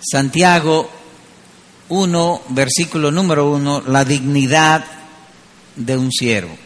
Santiago 0.00 0.90
1, 1.88 2.42
versículo 2.50 3.10
número 3.10 3.50
1, 3.50 3.84
la 3.86 4.04
dignidad 4.04 4.84
de 5.76 5.96
un 5.96 6.10
siervo. 6.10 6.56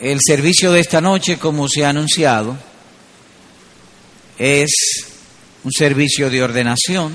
El 0.00 0.18
servicio 0.24 0.72
de 0.72 0.80
esta 0.80 1.00
noche, 1.00 1.38
como 1.38 1.68
se 1.68 1.84
ha 1.84 1.90
anunciado, 1.90 2.56
es 4.38 4.70
un 5.62 5.72
servicio 5.72 6.30
de 6.30 6.42
ordenación. 6.42 7.14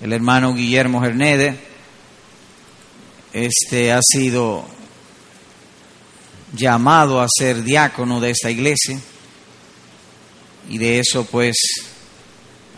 El 0.00 0.12
hermano 0.12 0.54
Guillermo 0.54 1.04
Hernede 1.04 1.58
este, 3.32 3.92
ha 3.92 4.00
sido 4.02 4.64
llamado 6.54 7.20
a 7.20 7.28
ser 7.28 7.62
diácono 7.62 8.20
de 8.20 8.30
esta 8.30 8.50
iglesia 8.50 8.98
y 10.68 10.78
de 10.78 11.00
eso 11.00 11.24
pues 11.26 11.56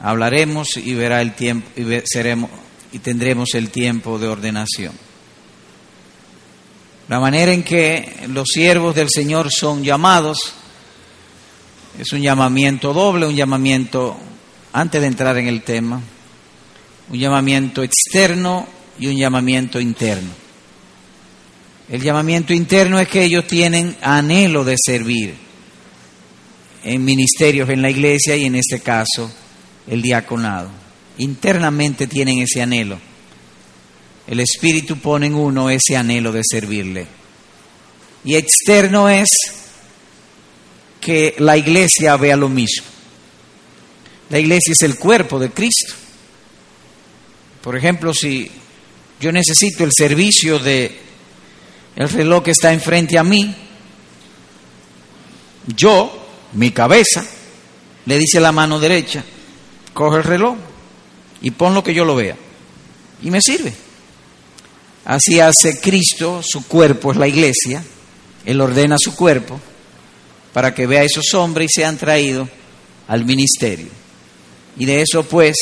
hablaremos 0.00 0.76
y 0.76 0.94
verá 0.94 1.20
el 1.20 1.34
tiempo 1.34 1.68
y 1.76 1.84
seremos 2.04 2.50
y 2.92 3.00
tendremos 3.00 3.54
el 3.54 3.70
tiempo 3.70 4.18
de 4.18 4.28
ordenación. 4.28 4.92
La 7.08 7.20
manera 7.20 7.52
en 7.52 7.62
que 7.62 8.26
los 8.28 8.48
siervos 8.52 8.94
del 8.94 9.08
Señor 9.10 9.50
son 9.50 9.82
llamados 9.82 10.54
es 11.98 12.12
un 12.12 12.20
llamamiento 12.20 12.92
doble, 12.92 13.26
un 13.26 13.34
llamamiento 13.34 14.16
antes 14.72 15.00
de 15.00 15.06
entrar 15.06 15.36
en 15.38 15.48
el 15.48 15.62
tema, 15.62 16.00
un 17.10 17.18
llamamiento 17.18 17.82
externo 17.82 18.66
y 18.98 19.08
un 19.08 19.16
llamamiento 19.16 19.80
interno. 19.80 20.30
El 21.88 22.02
llamamiento 22.02 22.52
interno 22.52 23.00
es 23.00 23.08
que 23.08 23.24
ellos 23.24 23.46
tienen 23.46 23.96
anhelo 24.02 24.62
de 24.62 24.76
servir 24.78 25.34
en 26.84 27.04
ministerios 27.04 27.68
en 27.70 27.80
la 27.80 27.90
iglesia 27.90 28.36
y 28.36 28.44
en 28.44 28.56
este 28.56 28.80
caso 28.80 29.32
el 29.88 30.02
diaconado. 30.02 30.70
Internamente 31.18 32.06
tienen 32.06 32.38
ese 32.38 32.62
anhelo. 32.62 32.98
El 34.26 34.40
Espíritu 34.40 34.98
pone 34.98 35.26
en 35.26 35.34
uno 35.34 35.70
ese 35.70 35.96
anhelo 35.96 36.32
de 36.32 36.42
servirle. 36.44 37.06
Y 38.24 38.34
externo 38.34 39.08
es 39.08 39.28
que 41.00 41.34
la 41.38 41.56
iglesia 41.56 42.16
vea 42.16 42.36
lo 42.36 42.48
mismo. 42.48 42.84
La 44.30 44.38
iglesia 44.38 44.72
es 44.72 44.82
el 44.82 44.98
cuerpo 44.98 45.38
de 45.38 45.50
Cristo. 45.50 45.94
Por 47.62 47.76
ejemplo, 47.76 48.12
si 48.12 48.50
yo 49.20 49.32
necesito 49.32 49.84
el 49.84 49.90
servicio 49.96 50.58
de 50.58 50.98
el 51.96 52.08
reloj 52.08 52.44
que 52.44 52.50
está 52.50 52.72
enfrente 52.72 53.18
a 53.18 53.24
mí, 53.24 53.54
yo, 55.74 56.28
mi 56.52 56.70
cabeza, 56.70 57.26
le 58.06 58.18
dice 58.18 58.40
la 58.40 58.52
mano 58.52 58.78
derecha, 58.78 59.24
coge 59.98 60.18
el 60.18 60.22
reloj 60.22 60.56
y 61.40 61.50
pon 61.50 61.74
lo 61.74 61.82
que 61.82 61.92
yo 61.92 62.04
lo 62.04 62.14
vea. 62.14 62.36
Y 63.20 63.32
me 63.32 63.40
sirve. 63.42 63.74
Así 65.04 65.40
hace 65.40 65.80
Cristo, 65.80 66.40
su 66.40 66.68
cuerpo 66.68 67.10
es 67.10 67.18
la 67.18 67.26
iglesia, 67.26 67.82
Él 68.46 68.60
ordena 68.60 68.94
su 68.96 69.16
cuerpo 69.16 69.60
para 70.52 70.72
que 70.72 70.86
vea 70.86 71.00
a 71.00 71.04
esos 71.04 71.34
hombres 71.34 71.72
y 71.72 71.80
sean 71.80 71.96
traídos 71.96 72.48
al 73.08 73.24
ministerio. 73.24 73.88
Y 74.76 74.84
de 74.84 75.02
eso 75.02 75.24
pues 75.24 75.56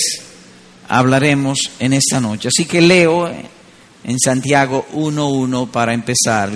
hablaremos 0.87 1.59
en 1.79 1.95
esta 1.95 2.21
noche. 2.21 2.49
Así 2.49 2.67
que 2.67 2.83
leo 2.83 3.27
en 4.05 4.19
Santiago 4.23 4.87
1.1 4.93 5.71
para 5.71 5.95
empezar 5.95 6.51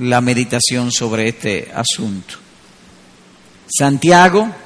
la 0.00 0.20
meditación 0.20 0.92
sobre 0.92 1.30
este 1.30 1.72
asunto. 1.74 2.34
Santiago, 3.74 4.63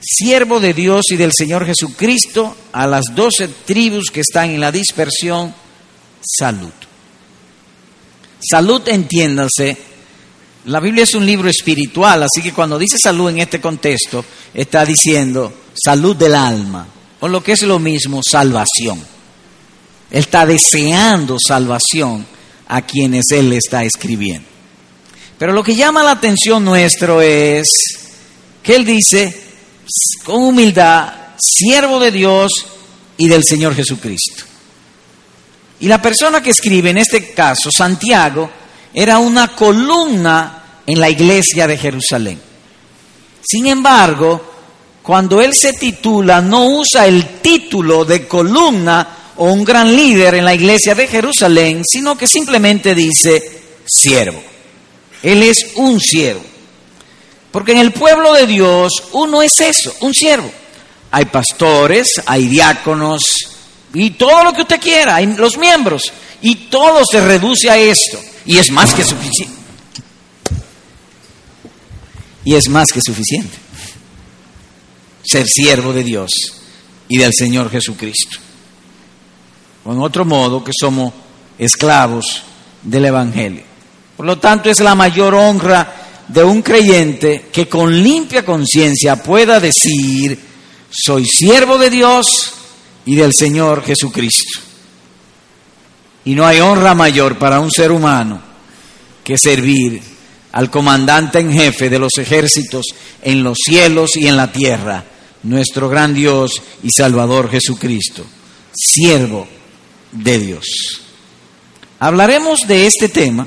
siervo 0.00 0.60
de 0.60 0.74
Dios 0.74 1.06
y 1.10 1.16
del 1.16 1.32
Señor 1.32 1.66
Jesucristo, 1.66 2.56
a 2.72 2.86
las 2.86 3.04
doce 3.14 3.48
tribus 3.48 4.10
que 4.10 4.20
están 4.20 4.50
en 4.50 4.60
la 4.60 4.72
dispersión, 4.72 5.54
salud. 6.20 6.72
Salud, 8.40 8.86
entiéndase, 8.88 9.76
la 10.66 10.80
Biblia 10.80 11.04
es 11.04 11.14
un 11.14 11.24
libro 11.24 11.48
espiritual, 11.48 12.22
así 12.22 12.42
que 12.42 12.52
cuando 12.52 12.78
dice 12.78 12.98
salud 12.98 13.30
en 13.30 13.38
este 13.38 13.60
contexto, 13.60 14.24
está 14.52 14.84
diciendo 14.84 15.52
salud 15.74 16.14
del 16.14 16.34
alma, 16.34 16.86
o 17.20 17.28
lo 17.28 17.42
que 17.42 17.52
es 17.52 17.62
lo 17.62 17.78
mismo, 17.78 18.20
salvación. 18.22 18.98
Él 20.10 20.20
está 20.20 20.46
deseando 20.46 21.36
salvación 21.38 22.26
a 22.68 22.82
quienes 22.82 23.26
Él 23.32 23.52
está 23.52 23.84
escribiendo. 23.84 24.46
Pero 25.38 25.52
lo 25.52 25.62
que 25.62 25.74
llama 25.74 26.02
la 26.02 26.12
atención 26.12 26.64
nuestro 26.64 27.22
es 27.22 27.68
que 28.62 28.76
Él 28.76 28.84
dice, 28.84 29.47
con 30.24 30.42
humildad, 30.44 31.12
siervo 31.38 31.98
de 31.98 32.10
Dios 32.10 32.52
y 33.16 33.28
del 33.28 33.44
Señor 33.44 33.74
Jesucristo. 33.74 34.44
Y 35.80 35.88
la 35.88 36.02
persona 36.02 36.42
que 36.42 36.50
escribe, 36.50 36.90
en 36.90 36.98
este 36.98 37.32
caso, 37.32 37.70
Santiago, 37.70 38.50
era 38.92 39.18
una 39.18 39.48
columna 39.48 40.82
en 40.86 41.00
la 41.00 41.08
iglesia 41.08 41.66
de 41.66 41.78
Jerusalén. 41.78 42.40
Sin 43.40 43.66
embargo, 43.66 44.54
cuando 45.02 45.40
él 45.40 45.54
se 45.54 45.72
titula, 45.74 46.40
no 46.40 46.66
usa 46.66 47.06
el 47.06 47.40
título 47.40 48.04
de 48.04 48.26
columna 48.26 49.16
o 49.36 49.52
un 49.52 49.64
gran 49.64 49.94
líder 49.94 50.34
en 50.34 50.44
la 50.44 50.54
iglesia 50.54 50.94
de 50.94 51.06
Jerusalén, 51.06 51.82
sino 51.88 52.18
que 52.18 52.26
simplemente 52.26 52.94
dice 52.94 53.62
siervo. 53.86 54.42
Él 55.22 55.42
es 55.42 55.72
un 55.76 56.00
siervo. 56.00 56.47
Porque 57.50 57.72
en 57.72 57.78
el 57.78 57.92
pueblo 57.92 58.34
de 58.34 58.46
Dios 58.46 58.92
uno 59.12 59.42
es 59.42 59.58
eso, 59.60 59.94
un 60.00 60.14
siervo. 60.14 60.50
Hay 61.10 61.24
pastores, 61.26 62.08
hay 62.26 62.46
diáconos 62.48 63.22
y 63.94 64.10
todo 64.10 64.44
lo 64.44 64.52
que 64.52 64.62
usted 64.62 64.80
quiera, 64.80 65.20
los 65.20 65.56
miembros. 65.56 66.02
Y 66.42 66.54
todo 66.66 67.02
se 67.10 67.20
reduce 67.20 67.70
a 67.70 67.76
esto. 67.76 68.18
Y 68.44 68.58
es 68.58 68.70
más 68.70 68.94
que 68.94 69.04
suficiente. 69.04 69.56
Y 72.44 72.54
es 72.54 72.68
más 72.68 72.88
que 72.92 73.00
suficiente. 73.00 73.56
Ser 75.22 75.46
siervo 75.46 75.92
de 75.92 76.04
Dios 76.04 76.30
y 77.08 77.18
del 77.18 77.32
Señor 77.34 77.70
Jesucristo 77.70 78.38
en 79.92 80.00
otro 80.00 80.24
modo 80.24 80.62
que 80.62 80.72
somos 80.78 81.12
esclavos 81.58 82.42
del 82.82 83.06
Evangelio. 83.06 83.62
Por 84.16 84.26
lo 84.26 84.38
tanto, 84.38 84.68
es 84.68 84.80
la 84.80 84.94
mayor 84.94 85.34
honra 85.34 86.07
de 86.28 86.44
un 86.44 86.62
creyente 86.62 87.46
que 87.52 87.68
con 87.68 88.02
limpia 88.02 88.44
conciencia 88.44 89.22
pueda 89.22 89.58
decir, 89.60 90.38
soy 90.90 91.26
siervo 91.26 91.78
de 91.78 91.90
Dios 91.90 92.52
y 93.06 93.16
del 93.16 93.32
Señor 93.34 93.82
Jesucristo. 93.84 94.60
Y 96.24 96.34
no 96.34 96.46
hay 96.46 96.60
honra 96.60 96.94
mayor 96.94 97.38
para 97.38 97.60
un 97.60 97.70
ser 97.70 97.90
humano 97.90 98.42
que 99.24 99.38
servir 99.38 100.02
al 100.52 100.70
comandante 100.70 101.38
en 101.38 101.52
jefe 101.52 101.88
de 101.88 101.98
los 101.98 102.12
ejércitos 102.18 102.86
en 103.22 103.42
los 103.42 103.58
cielos 103.64 104.16
y 104.16 104.26
en 104.26 104.36
la 104.36 104.52
tierra, 104.52 105.04
nuestro 105.42 105.88
gran 105.88 106.14
Dios 106.14 106.62
y 106.82 106.88
Salvador 106.90 107.50
Jesucristo. 107.50 108.24
Siervo 108.74 109.46
de 110.12 110.38
Dios. 110.38 110.66
Hablaremos 111.98 112.66
de 112.66 112.86
este 112.86 113.08
tema, 113.08 113.46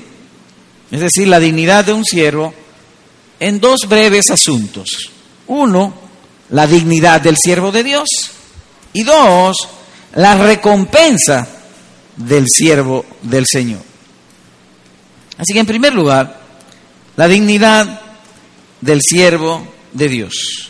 es 0.89 0.99
decir, 0.99 1.27
la 1.27 1.39
dignidad 1.39 1.85
de 1.85 1.93
un 1.93 2.03
siervo, 2.03 2.53
en 3.41 3.59
dos 3.59 3.87
breves 3.89 4.29
asuntos. 4.29 5.09
Uno, 5.47 5.93
la 6.51 6.67
dignidad 6.67 7.19
del 7.19 7.35
siervo 7.35 7.71
de 7.71 7.83
Dios. 7.83 8.07
Y 8.93 9.03
dos, 9.03 9.67
la 10.15 10.35
recompensa 10.35 11.47
del 12.15 12.47
siervo 12.47 13.03
del 13.23 13.45
Señor. 13.47 13.81
Así 15.37 15.53
que 15.53 15.59
en 15.59 15.65
primer 15.65 15.93
lugar, 15.93 16.39
la 17.15 17.27
dignidad 17.27 18.01
del 18.79 19.01
siervo 19.01 19.67
de 19.91 20.07
Dios. 20.07 20.69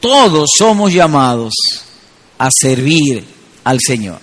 Todos 0.00 0.50
somos 0.58 0.92
llamados 0.92 1.54
a 2.38 2.48
servir 2.50 3.24
al 3.62 3.78
Señor. 3.80 4.18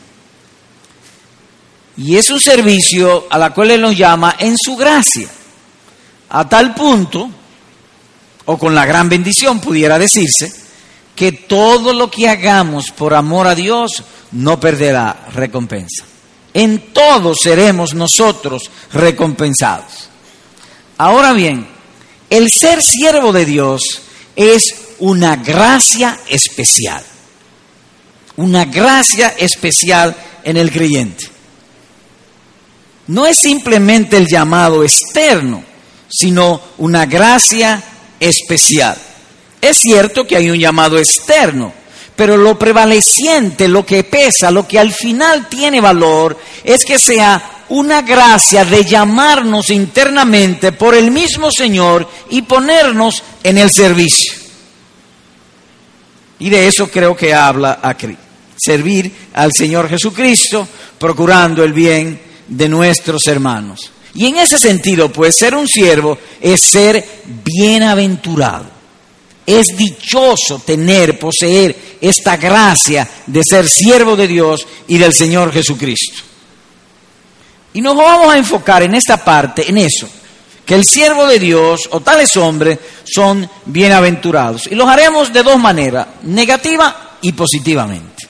Y 1.96 2.18
es 2.18 2.30
un 2.30 2.42
servicio 2.42 3.28
a 3.30 3.38
la 3.38 3.54
cual 3.54 3.72
Él 3.72 3.82
nos 3.82 3.98
llama 3.98 4.36
en 4.40 4.56
su 4.58 4.76
gracia, 4.76 5.30
a 6.30 6.48
tal 6.48 6.74
punto, 6.74 7.30
o 8.46 8.58
con 8.58 8.74
la 8.74 8.86
gran 8.86 9.10
bendición 9.10 9.60
pudiera 9.60 10.00
decirse, 10.00 10.54
que 11.16 11.32
todo 11.32 11.94
lo 11.94 12.10
que 12.10 12.30
hagamos 12.30 12.92
por 12.92 13.14
amor 13.14 13.48
a 13.48 13.56
Dios 13.56 14.04
no 14.32 14.60
perderá 14.60 15.28
recompensa. 15.34 16.06
En 16.54 16.94
todo 16.94 17.36
seremos 17.36 17.94
nosotros 17.94 18.72
recompensados. 18.94 20.10
Ahora 20.98 21.34
bien, 21.34 21.68
el 22.30 22.50
ser 22.50 22.82
siervo 22.82 23.32
de 23.32 23.46
Dios 23.46 23.82
es 24.36 24.76
una 25.00 25.36
gracia 25.36 26.20
especial 26.28 27.04
una 28.40 28.64
gracia 28.64 29.36
especial 29.38 30.16
en 30.46 30.56
el 30.56 30.72
creyente. 30.72 31.26
No 33.08 33.28
es 33.28 33.38
simplemente 33.38 34.16
el 34.16 34.28
llamado 34.28 34.82
externo, 34.82 35.62
sino 36.10 36.60
una 36.80 37.06
gracia 37.06 37.82
especial. 38.20 38.98
Es 39.62 39.78
cierto 39.78 40.26
que 40.26 40.36
hay 40.36 40.50
un 40.50 40.58
llamado 40.58 40.98
externo, 40.98 41.74
pero 42.16 42.36
lo 42.38 42.58
prevaleciente, 42.58 43.68
lo 43.68 43.86
que 43.86 44.04
pesa, 44.04 44.52
lo 44.52 44.68
que 44.68 44.80
al 44.80 44.92
final 44.92 45.48
tiene 45.48 45.80
valor, 45.80 46.38
es 46.64 46.84
que 46.84 47.00
sea 47.00 47.64
una 47.70 48.02
gracia 48.02 48.66
de 48.66 48.84
llamarnos 48.84 49.70
internamente 49.70 50.72
por 50.72 50.96
el 50.96 51.12
mismo 51.12 51.52
Señor 51.52 52.10
y 52.30 52.42
ponernos 52.42 53.22
en 53.44 53.58
el 53.58 53.70
servicio. 53.70 54.34
Y 56.40 56.50
de 56.50 56.68
eso 56.68 56.90
creo 56.90 57.16
que 57.16 57.34
habla 57.34 57.80
aquí. 57.82 58.16
Servir 58.58 59.12
al 59.34 59.52
Señor 59.54 59.90
Jesucristo, 59.90 60.68
procurando 60.98 61.64
el 61.64 61.74
bien 61.74 62.20
de 62.48 62.68
nuestros 62.68 63.28
hermanos. 63.28 63.92
Y 64.16 64.26
en 64.26 64.38
ese 64.38 64.58
sentido, 64.58 65.12
pues 65.12 65.36
ser 65.38 65.56
un 65.56 65.68
siervo 65.68 66.18
es 66.42 66.62
ser 66.62 67.06
bienaventurado. 67.44 68.66
Es 69.46 69.76
dichoso 69.76 70.60
tener, 70.60 71.18
poseer 71.18 71.76
esta 72.02 72.38
gracia 72.38 73.08
de 73.26 73.42
ser 73.44 73.68
siervo 73.68 74.16
de 74.16 74.28
Dios 74.28 74.66
y 74.88 74.98
del 74.98 75.14
Señor 75.14 75.52
Jesucristo. 75.52 76.24
Y 77.74 77.82
nos 77.82 77.96
vamos 77.96 78.34
a 78.34 78.38
enfocar 78.38 78.84
en 78.84 78.96
esta 78.96 79.24
parte, 79.24 79.68
en 79.70 79.78
eso, 79.78 80.08
que 80.66 80.76
el 80.76 80.86
siervo 80.86 81.26
de 81.28 81.40
Dios 81.40 81.88
o 81.92 82.02
tales 82.02 82.36
hombres 82.38 82.80
son 83.04 83.50
bienaventurados. 83.66 84.68
Y 84.68 84.76
los 84.76 84.88
haremos 84.88 85.32
de 85.32 85.44
dos 85.44 85.58
maneras, 85.58 86.08
negativa 86.24 87.18
y 87.22 87.32
positivamente. 87.32 88.28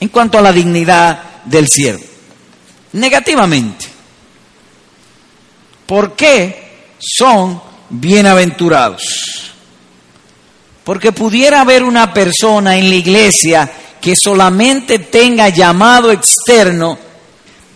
En 0.00 0.08
cuanto 0.08 0.38
a 0.38 0.42
la 0.42 0.52
dignidad 0.52 1.42
del 1.44 1.68
siervo. 1.68 2.04
Negativamente. 2.92 3.95
¿Por 5.86 6.16
qué 6.16 6.96
son 6.98 7.62
bienaventurados? 7.88 9.52
Porque 10.82 11.12
pudiera 11.12 11.60
haber 11.60 11.84
una 11.84 12.12
persona 12.12 12.76
en 12.76 12.88
la 12.90 12.96
iglesia 12.96 13.72
que 14.00 14.14
solamente 14.14 14.98
tenga 14.98 15.48
llamado 15.48 16.12
externo 16.12 16.98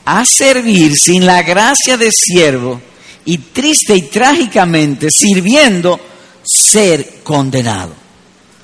a 0.04 0.24
servir 0.24 0.92
sin 0.96 1.24
la 1.24 1.42
gracia 1.42 1.96
de 1.96 2.10
siervo 2.10 2.80
y 3.24 3.38
triste 3.38 3.96
y 3.96 4.02
trágicamente 4.02 5.08
sirviendo 5.10 6.00
ser 6.44 7.20
condenado. 7.22 7.94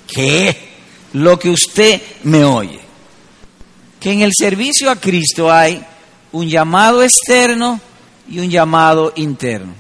¿Qué? 0.07 0.57
Lo 1.13 1.39
que 1.39 1.51
usted 1.51 2.01
me 2.25 2.45
oye. 2.45 2.81
Que 4.01 4.13
en 4.13 4.23
el 4.23 4.33
servicio 4.37 4.91
a 4.91 4.97
Cristo 4.97 5.51
hay 5.51 5.85
un 6.33 6.49
llamado 6.49 7.03
externo 7.03 7.81
y 8.29 8.39
un 8.39 8.51
llamado 8.51 9.13
interno. 9.17 9.75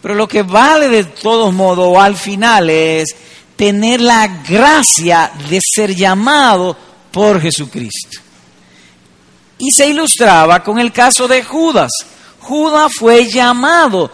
Pero 0.00 0.14
lo 0.14 0.28
que 0.28 0.42
vale 0.42 0.88
de 0.88 1.04
todos 1.04 1.52
modos 1.52 1.96
al 1.96 2.16
final 2.16 2.68
es 2.68 3.08
tener 3.56 4.00
la 4.00 4.26
gracia 4.26 5.32
de 5.48 5.60
ser 5.62 5.94
llamado 5.94 6.76
por 7.10 7.40
Jesucristo. 7.40 8.20
Y 9.58 9.70
se 9.70 9.88
ilustraba 9.88 10.62
con 10.62 10.78
el 10.78 10.92
caso 10.92 11.28
de 11.28 11.42
Judas. 11.42 11.90
Judas 12.40 12.92
fue 12.98 13.26
llamado, 13.30 14.10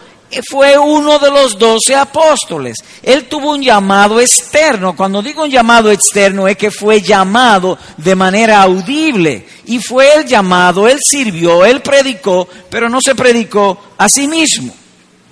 fue 0.49 0.79
uno 0.79 1.19
de 1.19 1.31
los 1.31 1.59
doce 1.59 1.95
apóstoles. 1.95 2.77
Él 3.03 3.27
tuvo 3.27 3.51
un 3.51 3.63
llamado 3.63 4.21
externo. 4.21 4.95
Cuando 4.95 5.23
digo 5.23 5.43
un 5.43 5.51
llamado 5.51 5.91
externo 5.91 6.47
es 6.47 6.57
que 6.57 6.71
fue 6.71 7.01
llamado 7.01 7.77
de 7.97 8.15
manera 8.15 8.63
audible. 8.63 9.47
Y 9.67 9.81
fue 9.81 10.15
el 10.15 10.27
llamado, 10.27 10.87
él 10.87 10.99
sirvió, 11.05 11.65
él 11.65 11.83
predicó, 11.83 12.49
pero 12.71 12.89
no 12.89 13.01
se 13.01 13.15
predicó 13.15 13.95
a 13.99 14.09
sí 14.09 14.29
mismo. 14.29 14.73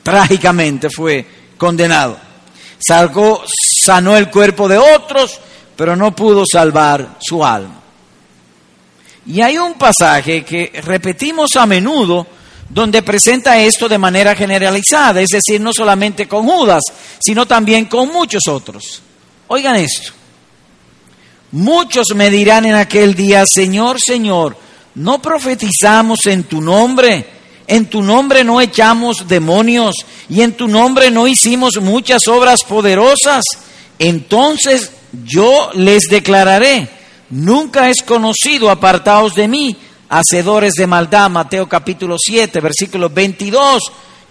Trágicamente 0.03 0.89
fue 0.91 1.25
condenado. 1.57 2.19
Salgó, 2.79 3.45
sanó 3.85 4.17
el 4.17 4.31
cuerpo 4.31 4.69
de 4.69 4.79
otros, 4.79 5.41
pero 5.77 5.95
no 5.95 6.15
pudo 6.15 6.45
salvar 6.51 7.19
su 7.21 7.45
alma. 7.45 7.81
Y 9.27 9.43
hay 9.43 9.59
un 9.59 9.75
pasaje 9.75 10.45
que 10.45 10.81
repetimos 10.83 11.55
a 11.57 11.67
menudo 11.67 12.27
donde 12.69 13.03
presenta 13.03 13.59
esto 13.59 13.89
de 13.89 13.99
manera 13.99 14.35
generalizada, 14.35 15.21
es 15.21 15.29
decir, 15.29 15.61
no 15.61 15.73
solamente 15.73 16.29
con 16.29 16.47
Judas, 16.47 16.83
sino 17.19 17.47
también 17.47 17.87
con 17.87 18.09
muchos 18.13 18.47
otros. 18.49 19.03
Oigan 19.49 19.77
esto. 19.77 20.13
Muchos 21.51 22.09
me 22.15 22.29
dirán 22.29 22.67
en 22.67 22.75
aquel 22.75 23.15
día, 23.15 23.45
Señor, 23.47 23.99
Señor, 24.01 24.57
¿no 24.97 25.23
profetizamos 25.23 26.27
en 26.27 26.45
tu 26.45 26.61
nombre? 26.61 27.27
En 27.67 27.87
tu 27.87 28.03
nombre 28.03 28.45
no 28.45 28.61
echamos 28.61 29.29
demonios 29.29 29.95
y 30.29 30.43
en 30.43 30.53
tu 30.53 30.69
nombre 30.69 31.11
no 31.11 31.27
hicimos 31.27 31.81
muchas 31.81 32.27
obras 32.29 32.61
poderosas. 32.65 33.45
Entonces 33.99 34.91
yo 35.25 35.71
les 35.75 36.05
declararé, 36.05 36.89
nunca 37.31 37.89
es 37.89 38.03
conocido, 38.03 38.71
apartaos 38.71 39.35
de 39.35 39.49
mí, 39.49 39.77
hacedores 40.09 40.75
de 40.75 40.87
maldad, 40.87 41.31
Mateo 41.31 41.69
capítulo 41.69 42.17
7, 42.19 42.61
versículos 42.61 43.13
22 43.13 43.81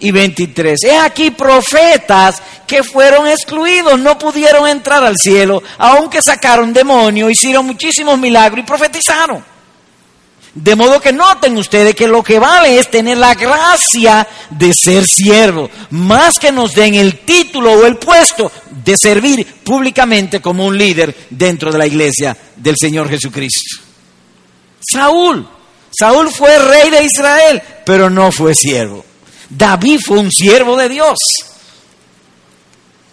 y 0.00 0.10
23. 0.10 0.78
He 0.84 0.98
aquí 0.98 1.30
profetas 1.30 2.42
que 2.66 2.82
fueron 2.82 3.26
excluidos, 3.26 3.98
no 3.98 4.18
pudieron 4.18 4.68
entrar 4.68 5.04
al 5.04 5.16
cielo, 5.16 5.62
aunque 5.78 6.22
sacaron 6.22 6.72
demonios, 6.72 7.30
hicieron 7.30 7.66
muchísimos 7.66 8.18
milagros 8.18 8.60
y 8.60 8.66
profetizaron. 8.66 9.44
De 10.54 10.74
modo 10.74 11.00
que 11.00 11.12
noten 11.12 11.56
ustedes 11.56 11.94
que 11.94 12.08
lo 12.08 12.22
que 12.22 12.38
vale 12.38 12.78
es 12.78 12.90
tener 12.90 13.18
la 13.18 13.34
gracia 13.34 14.26
de 14.50 14.72
ser 14.74 15.04
siervo, 15.06 15.70
más 15.90 16.38
que 16.38 16.50
nos 16.50 16.72
den 16.72 16.94
el 16.94 17.20
título 17.20 17.72
o 17.72 17.86
el 17.86 17.96
puesto 17.96 18.50
de 18.84 18.96
servir 18.96 19.46
públicamente 19.62 20.40
como 20.40 20.66
un 20.66 20.76
líder 20.76 21.14
dentro 21.30 21.70
de 21.70 21.78
la 21.78 21.86
iglesia 21.86 22.36
del 22.56 22.74
Señor 22.76 23.08
Jesucristo. 23.08 23.84
Saúl, 24.80 25.46
Saúl 25.90 26.30
fue 26.30 26.58
rey 26.58 26.90
de 26.90 27.04
Israel, 27.04 27.62
pero 27.84 28.10
no 28.10 28.30
fue 28.32 28.54
siervo. 28.54 29.04
David 29.48 30.00
fue 30.04 30.18
un 30.18 30.30
siervo 30.30 30.76
de 30.76 30.88
Dios. 30.88 31.18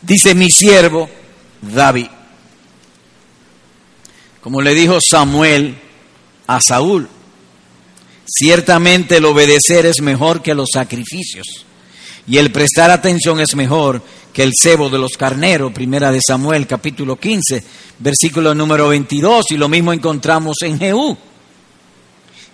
Dice 0.02 0.36
mi 0.36 0.50
siervo 0.50 1.10
David. 1.62 2.08
Como 4.42 4.62
le 4.62 4.74
dijo 4.74 5.00
Samuel 5.02 5.80
a 6.48 6.62
Saúl, 6.62 7.10
Ciertamente 8.28 9.18
el 9.18 9.26
obedecer 9.26 9.86
es 9.86 10.02
mejor 10.02 10.42
que 10.42 10.56
los 10.56 10.70
sacrificios 10.74 11.66
y 12.28 12.38
el 12.38 12.52
prestar 12.52 12.90
atención 12.90 13.40
es 13.40 13.56
mejor 13.56 14.02
que 14.34 14.42
el 14.42 14.52
cebo 14.60 14.90
de 14.90 14.98
los 14.98 15.12
carneros, 15.12 15.72
primera 15.72 16.12
de 16.12 16.20
Samuel 16.26 16.66
capítulo 16.66 17.18
15, 17.18 17.64
versículo 18.00 18.56
número 18.56 18.88
22, 18.90 19.52
y 19.52 19.58
lo 19.58 19.70
mismo 19.70 19.94
encontramos 19.94 20.58
en 20.64 20.80
Jehú. 20.80 21.16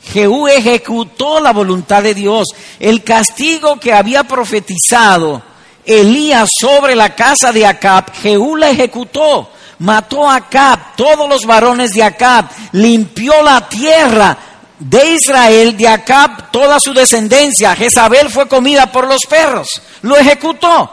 Jehú 0.04 0.48
ejecutó 0.48 1.40
la 1.40 1.54
voluntad 1.54 2.04
de 2.04 2.14
Dios, 2.14 2.48
el 2.80 3.04
castigo 3.04 3.80
que 3.80 3.94
había 3.94 4.24
profetizado 4.24 5.44
Elías 5.86 6.50
sobre 6.60 6.96
la 6.96 7.16
casa 7.16 7.52
de 7.52 7.66
Acab, 7.66 8.12
Jehú 8.14 8.56
la 8.56 8.70
ejecutó, 8.70 9.50
mató 9.80 10.30
a 10.30 10.36
Acab, 10.36 10.96
todos 10.96 11.28
los 11.28 11.46
varones 11.46 11.92
de 11.92 12.04
Acab, 12.04 12.46
limpió 12.74 13.42
la 13.44 13.68
tierra, 13.68 14.38
de 14.80 15.14
Israel, 15.14 15.78
de 15.78 15.88
Acab, 15.88 16.50
toda 16.52 16.80
su 16.80 16.94
descendencia. 16.94 17.76
Jezabel 17.76 18.30
fue 18.30 18.48
comida 18.48 18.92
por 18.92 19.08
los 19.08 19.22
perros, 19.30 19.70
lo 20.02 20.18
ejecutó. 20.18 20.92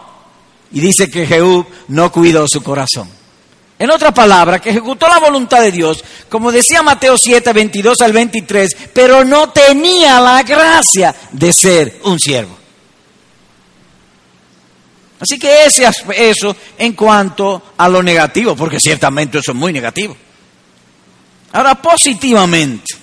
Y 0.71 0.81
dice 0.81 1.11
que 1.11 1.27
Jehú 1.27 1.65
no 1.89 2.13
cuidó 2.13 2.47
su 2.47 2.63
corazón. 2.63 3.18
En 3.79 3.91
otra 3.93 4.13
palabra, 4.13 4.61
que 4.61 4.71
ejecutó 4.71 5.07
la 5.07 5.21
voluntad 5.21 5.63
de 5.63 5.71
Dios, 5.71 6.03
como 6.29 6.51
decía 6.51 6.83
Mateo 6.83 7.17
7, 7.17 7.53
22 7.53 8.01
al 8.01 8.13
23, 8.13 8.77
pero 8.93 9.25
no 9.25 9.51
tenía 9.51 10.21
la 10.21 10.43
gracia 10.43 11.15
de 11.31 11.53
ser 11.53 12.01
un 12.03 12.19
siervo. 12.19 12.59
Así 15.21 15.39
que 15.39 15.65
ese, 15.65 15.89
eso 16.17 16.57
en 16.77 16.93
cuanto 16.95 17.75
a 17.77 17.89
lo 17.89 18.03
negativo, 18.03 18.57
porque 18.57 18.79
ciertamente 18.81 19.39
eso 19.39 19.53
es 19.53 19.57
muy 19.57 19.73
negativo. 19.73 20.17
Ahora, 21.53 21.77
positivamente, 21.77 22.97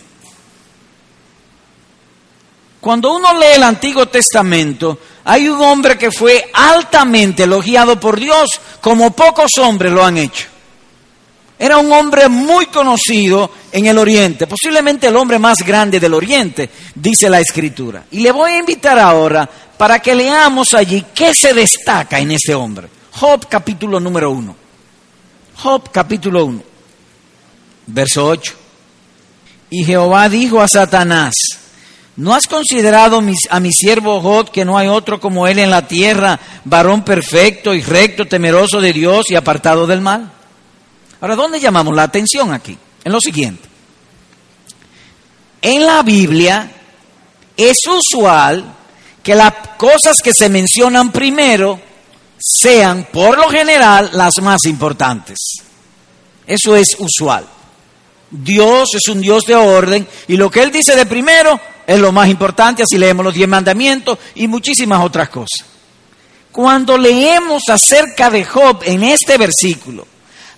cuando 2.82 3.15
uno 3.15 3.34
lee 3.34 3.55
el 3.55 3.63
Antiguo 3.63 4.08
Testamento, 4.08 5.00
hay 5.24 5.48
un 5.48 5.62
hombre 5.62 5.98
que 5.98 6.12
fue 6.12 6.51
altamente 6.53 7.44
elogiado 7.44 8.00
por 8.00 8.20
Dios, 8.20 8.50
como 8.82 9.12
pocos 9.12 9.51
hombres 9.58 9.91
lo 9.91 10.05
han 10.05 10.17
hecho. 10.17 10.54
Era 11.57 11.77
un 11.77 11.91
hombre 11.91 12.27
muy 12.27 12.65
conocido 12.65 13.50
en 13.71 13.85
el 13.85 13.97
Oriente, 13.97 14.45
posiblemente 14.45 15.07
el 15.07 15.15
hombre 15.15 15.39
más 15.39 15.59
grande 15.59 16.00
del 16.00 16.13
Oriente, 16.13 16.69
dice 16.93 17.29
la 17.29 17.39
Escritura. 17.39 18.03
Y 18.12 18.19
le 18.19 18.31
voy 18.31 18.51
a 18.51 18.59
invitar 18.59 19.00
ahora 19.00 19.50
para 19.77 20.00
que 20.00 20.15
leamos 20.15 20.74
allí 20.74 21.05
qué 21.13 21.33
se 21.33 21.53
destaca 21.53 22.19
en 22.19 22.31
ese 22.31 22.53
hombre. 22.53 22.88
Job 23.12 23.47
capítulo 23.47 24.00
número 24.00 24.31
1. 24.31 24.55
Job 25.57 25.89
capítulo 25.91 26.45
1, 26.45 26.63
verso 27.88 28.27
8. 28.27 28.53
Y 29.69 29.85
Jehová 29.85 30.27
dijo 30.27 30.62
a 30.62 30.67
Satanás, 30.67 31.33
¿No 32.17 32.33
has 32.33 32.47
considerado 32.47 33.21
a 33.50 33.59
mi 33.59 33.74
siervo 33.74 34.21
Jod 34.21 34.47
que 34.47 34.63
no 34.63 34.77
hay 34.77 34.88
otro 34.88 35.19
como 35.19 35.47
él 35.47 35.59
en 35.59 35.69
la 35.69 35.85
tierra, 35.85 36.39
varón 36.63 37.03
perfecto 37.03 37.74
y 37.74 37.81
recto, 37.81 38.25
temeroso 38.25 38.79
de 38.79 38.93
Dios 38.93 39.29
y 39.29 39.35
apartado 39.35 39.85
del 39.85 40.00
mal? 40.00 40.31
Ahora, 41.22 41.36
¿dónde 41.36 41.60
llamamos 41.60 41.95
la 41.95 42.03
atención 42.03 42.53
aquí? 42.53 42.77
En 43.03 43.12
lo 43.12 43.19
siguiente. 43.19 43.67
En 45.62 45.86
la 45.86 46.03
Biblia 46.03 46.72
es 47.57 47.77
usual 47.88 48.63
que 49.24 49.34
las 49.34 49.53
cosas 49.77 50.17
que 50.24 50.31
se 50.34 50.50
mencionan 50.50 51.12
primero 51.12 51.79
sean, 52.38 53.07
por 53.12 53.38
lo 53.38 53.50
general, 53.50 54.12
las 54.13 54.34
más 54.41 54.65
importantes. 54.65 55.38
Eso 56.45 56.75
es 56.75 56.95
usual. 57.00 57.48
Dios 58.29 58.89
es 58.93 59.07
un 59.07 59.22
Dios 59.22 59.45
de 59.45 59.55
orden 59.55 60.07
y 60.27 60.38
lo 60.38 60.51
que 60.51 60.62
Él 60.62 60.72
dice 60.72 60.95
de 60.95 61.05
primero 61.05 61.60
es 61.88 62.00
lo 62.00 62.12
más 62.12 62.27
importante, 62.29 62.84
así 62.84 62.98
leemos 62.98 63.24
los 63.24 63.34
diez 63.34 63.48
mandamientos 63.48 64.17
y 64.36 64.48
muchísimas 64.48 65.03
otras 65.03 65.29
cosas. 65.29 65.65
Cuando 66.51 66.98
leemos 66.98 67.63
acerca 67.69 68.29
de 68.29 68.45
Job 68.45 68.81
en 68.86 69.03
este 69.03 69.38
versículo, 69.38 70.07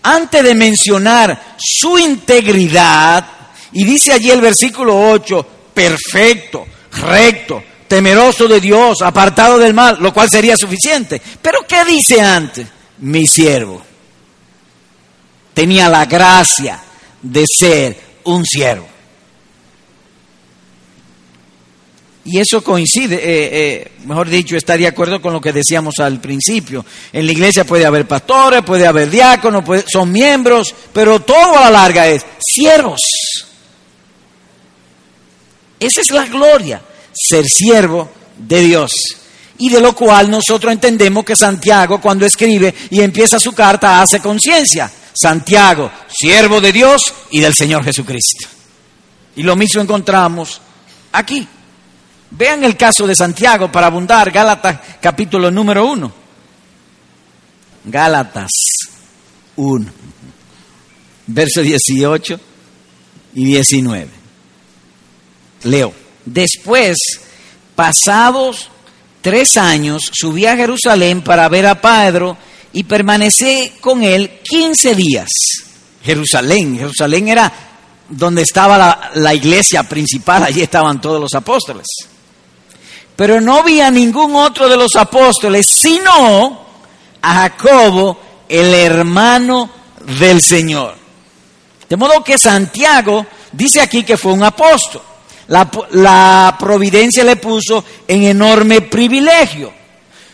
antes 0.04 0.44
de 0.44 0.56
mencionar 0.56 1.56
su 1.58 1.98
integridad, 1.98 3.26
y 3.74 3.84
dice 3.84 4.14
allí 4.14 4.32
el 4.32 4.42
versículo 4.42 5.10
8, 5.12 5.46
perfecto, 5.74 6.66
recto, 6.92 7.64
temeroso 7.88 8.48
de 8.48 8.60
Dios, 8.60 9.02
apartado 9.02 9.58
del 9.58 9.74
mal, 9.74 9.98
lo 10.00 10.14
cual 10.14 10.30
sería 10.30 10.56
suficiente. 10.58 11.22
Pero 11.42 11.60
¿qué 11.68 11.86
dice 11.86 12.22
antes? 12.22 12.68
Mi 13.00 13.28
siervo. 13.28 13.82
Tenía 15.54 15.90
la 15.90 16.06
gracia 16.06 16.80
de 17.22 17.44
ser 17.48 18.00
un 18.26 18.46
siervo. 18.46 18.97
Y 22.30 22.40
eso 22.40 22.62
coincide, 22.62 23.16
eh, 23.16 23.50
eh, 23.54 23.92
mejor 24.06 24.28
dicho, 24.28 24.58
está 24.58 24.76
de 24.76 24.86
acuerdo 24.86 25.22
con 25.22 25.32
lo 25.32 25.40
que 25.40 25.54
decíamos 25.54 25.96
al 26.00 26.20
principio. 26.20 26.86
En 27.14 27.26
la 27.26 27.32
iglesia 27.32 27.64
puede 27.64 27.86
haber 27.86 28.06
pastores, 28.06 28.64
puede 28.64 28.86
haber 28.86 29.10
diáconos, 29.10 29.64
son 29.90 30.12
miembros, 30.12 30.76
pero 30.92 31.22
todo 31.22 31.58
a 31.58 31.62
la 31.62 31.72
larga 31.72 32.06
es 32.06 32.26
siervos. 32.38 33.00
Esa 35.80 36.02
es 36.02 36.12
la 36.12 36.26
gloria, 36.26 36.82
ser 37.14 37.46
siervo 37.46 38.10
de 38.38 38.60
Dios. 38.60 38.92
Y 39.60 39.70
de 39.70 39.80
lo 39.80 39.96
cual 39.96 40.30
nosotros 40.30 40.74
entendemos 40.74 41.24
que 41.24 41.36
Santiago 41.36 42.02
cuando 42.02 42.26
escribe 42.26 42.76
y 42.90 43.00
empieza 43.00 43.40
su 43.40 43.54
carta 43.54 44.02
hace 44.02 44.20
conciencia. 44.20 44.92
Santiago, 45.14 45.90
siervo 46.10 46.60
de 46.60 46.74
Dios 46.74 47.02
y 47.32 47.40
del 47.40 47.54
Señor 47.54 47.86
Jesucristo. 47.86 48.50
Y 49.38 49.44
lo 49.44 49.56
mismo 49.56 49.82
encontramos 49.82 50.60
aquí. 51.14 51.48
Vean 52.32 52.64
el 52.64 52.76
caso 52.76 53.08
de 53.08 53.16
Santiago 53.16 53.72
para 53.72 53.88
abundar, 53.88 54.32
Gálatas 54.32 54.80
capítulo 55.02 55.50
número 55.50 55.86
uno. 55.86 56.12
Gálatas 57.86 58.52
1, 59.56 59.86
versos 61.28 61.64
18 61.64 62.40
y 63.36 63.46
19. 63.46 64.10
Leo. 65.64 65.94
Después, 66.26 66.98
pasados 67.76 68.70
tres 69.22 69.56
años, 69.56 70.12
subí 70.12 70.46
a 70.46 70.58
Jerusalén 70.58 71.22
para 71.24 71.48
ver 71.48 71.66
a 71.66 71.82
Pedro 71.82 72.38
y 72.74 72.84
permanecí 72.84 73.72
con 73.80 74.04
él 74.04 74.42
15 74.44 74.94
días. 74.94 75.30
Jerusalén, 76.04 76.78
Jerusalén 76.78 77.30
era 77.30 77.54
donde 78.10 78.42
estaba 78.42 79.12
la 79.16 79.34
iglesia 79.34 79.84
principal, 79.84 80.44
allí 80.44 80.62
estaban 80.62 81.00
todos 81.00 81.22
los 81.22 81.34
apóstoles. 81.34 81.88
Pero 83.18 83.42
no 83.42 83.64
vi 83.64 83.82
a 83.82 83.90
ningún 83.90 84.36
otro 84.36 84.70
de 84.70 84.78
los 84.78 84.96
apóstoles, 84.96 85.66
sino 85.68 86.62
a 87.20 87.34
Jacobo, 87.34 88.20
el 88.48 88.74
hermano 88.76 89.72
del 90.20 90.40
Señor. 90.40 90.96
De 91.90 91.98
modo 91.98 92.24
que 92.24 92.38
Santiago 92.38 93.26
dice 93.52 93.82
aquí 93.82 94.04
que 94.04 94.18
fue 94.18 94.34
un 94.34 94.44
apóstol. 94.44 95.02
La, 95.48 95.68
la, 95.92 96.56
providencia 96.60 97.24
le 97.24 97.38
puso 97.38 97.84
en 98.08 98.24
enorme 98.24 98.82
privilegio. 98.82 99.74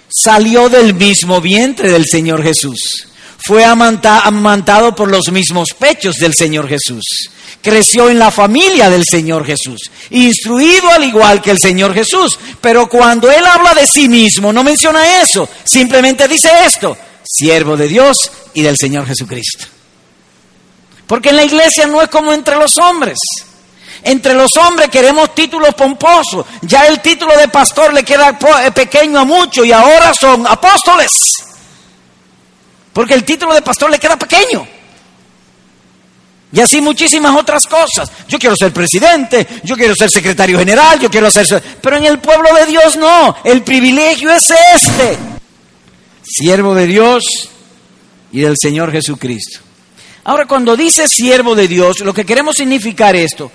Salió 0.09 0.67
del 0.67 0.93
mismo 0.93 1.39
vientre 1.39 1.89
del 1.89 2.05
Señor 2.05 2.43
Jesús. 2.43 3.07
Fue 3.45 3.63
amantado 3.65 4.95
por 4.95 5.09
los 5.09 5.31
mismos 5.31 5.69
pechos 5.77 6.15
del 6.15 6.33
Señor 6.33 6.67
Jesús 6.67 7.03
creció 7.63 8.09
en 8.09 8.19
la 8.19 8.29
familia 8.29 8.89
del 8.89 9.03
Señor 9.09 9.45
Jesús, 9.45 9.89
instruido 10.11 10.91
al 10.91 11.05
igual 11.05 11.41
que 11.41 11.49
el 11.49 11.59
Señor 11.59 11.93
Jesús. 11.93 12.37
Pero 12.59 12.87
cuando 12.87 13.31
Él 13.31 13.43
habla 13.45 13.73
de 13.73 13.87
sí 13.87 14.09
mismo, 14.09 14.51
no 14.51 14.63
menciona 14.63 15.21
eso, 15.21 15.47
simplemente 15.63 16.27
dice 16.27 16.49
esto, 16.65 16.95
siervo 17.23 17.77
de 17.77 17.87
Dios 17.87 18.17
y 18.53 18.61
del 18.61 18.77
Señor 18.77 19.07
Jesucristo. 19.07 19.65
Porque 21.07 21.29
en 21.29 21.37
la 21.37 21.45
iglesia 21.45 21.87
no 21.87 22.01
es 22.01 22.09
como 22.09 22.33
entre 22.33 22.57
los 22.57 22.77
hombres. 22.77 23.17
Entre 24.03 24.33
los 24.33 24.57
hombres 24.57 24.89
queremos 24.89 25.33
títulos 25.33 25.73
pomposos. 25.75 26.45
Ya 26.63 26.87
el 26.87 26.99
título 26.99 27.37
de 27.37 27.47
pastor 27.47 27.93
le 27.93 28.03
queda 28.03 28.37
eh, 28.65 28.71
pequeño 28.71 29.19
a 29.19 29.25
muchos 29.25 29.65
y 29.65 29.71
ahora 29.71 30.11
son 30.19 30.45
apóstoles. 30.45 31.09
Porque 32.93 33.15
el 33.15 33.23
título 33.23 33.53
de 33.53 33.61
pastor 33.61 33.89
le 33.89 33.99
queda 33.99 34.15
pequeño. 34.15 34.65
Y 36.53 36.59
así 36.59 36.79
muchísimas 36.81 37.35
otras 37.35 37.65
cosas. 37.65 38.11
Yo 38.27 38.37
quiero 38.37 38.55
ser 38.55 38.71
presidente, 38.71 39.47
yo 39.63 39.75
quiero 39.75 39.95
ser 39.95 40.11
secretario 40.11 40.59
general, 40.59 40.99
yo 40.99 41.09
quiero 41.09 41.31
ser... 41.31 41.61
Pero 41.81 41.97
en 41.97 42.05
el 42.05 42.19
pueblo 42.19 42.53
de 42.53 42.67
Dios 42.67 42.95
no, 42.95 43.35
el 43.43 43.63
privilegio 43.63 44.31
es 44.31 44.53
este. 44.75 45.17
Siervo 46.23 46.75
de 46.75 46.85
Dios 46.85 47.23
y 48.31 48.41
del 48.41 48.55
Señor 48.55 48.91
Jesucristo. 48.91 49.61
Ahora, 50.25 50.45
cuando 50.45 50.77
dice 50.77 51.07
siervo 51.07 51.55
de 51.55 51.67
Dios, 51.67 52.01
lo 52.01 52.13
que 52.13 52.23
queremos 52.23 52.55
significar 52.55 53.15
esto. 53.15 53.51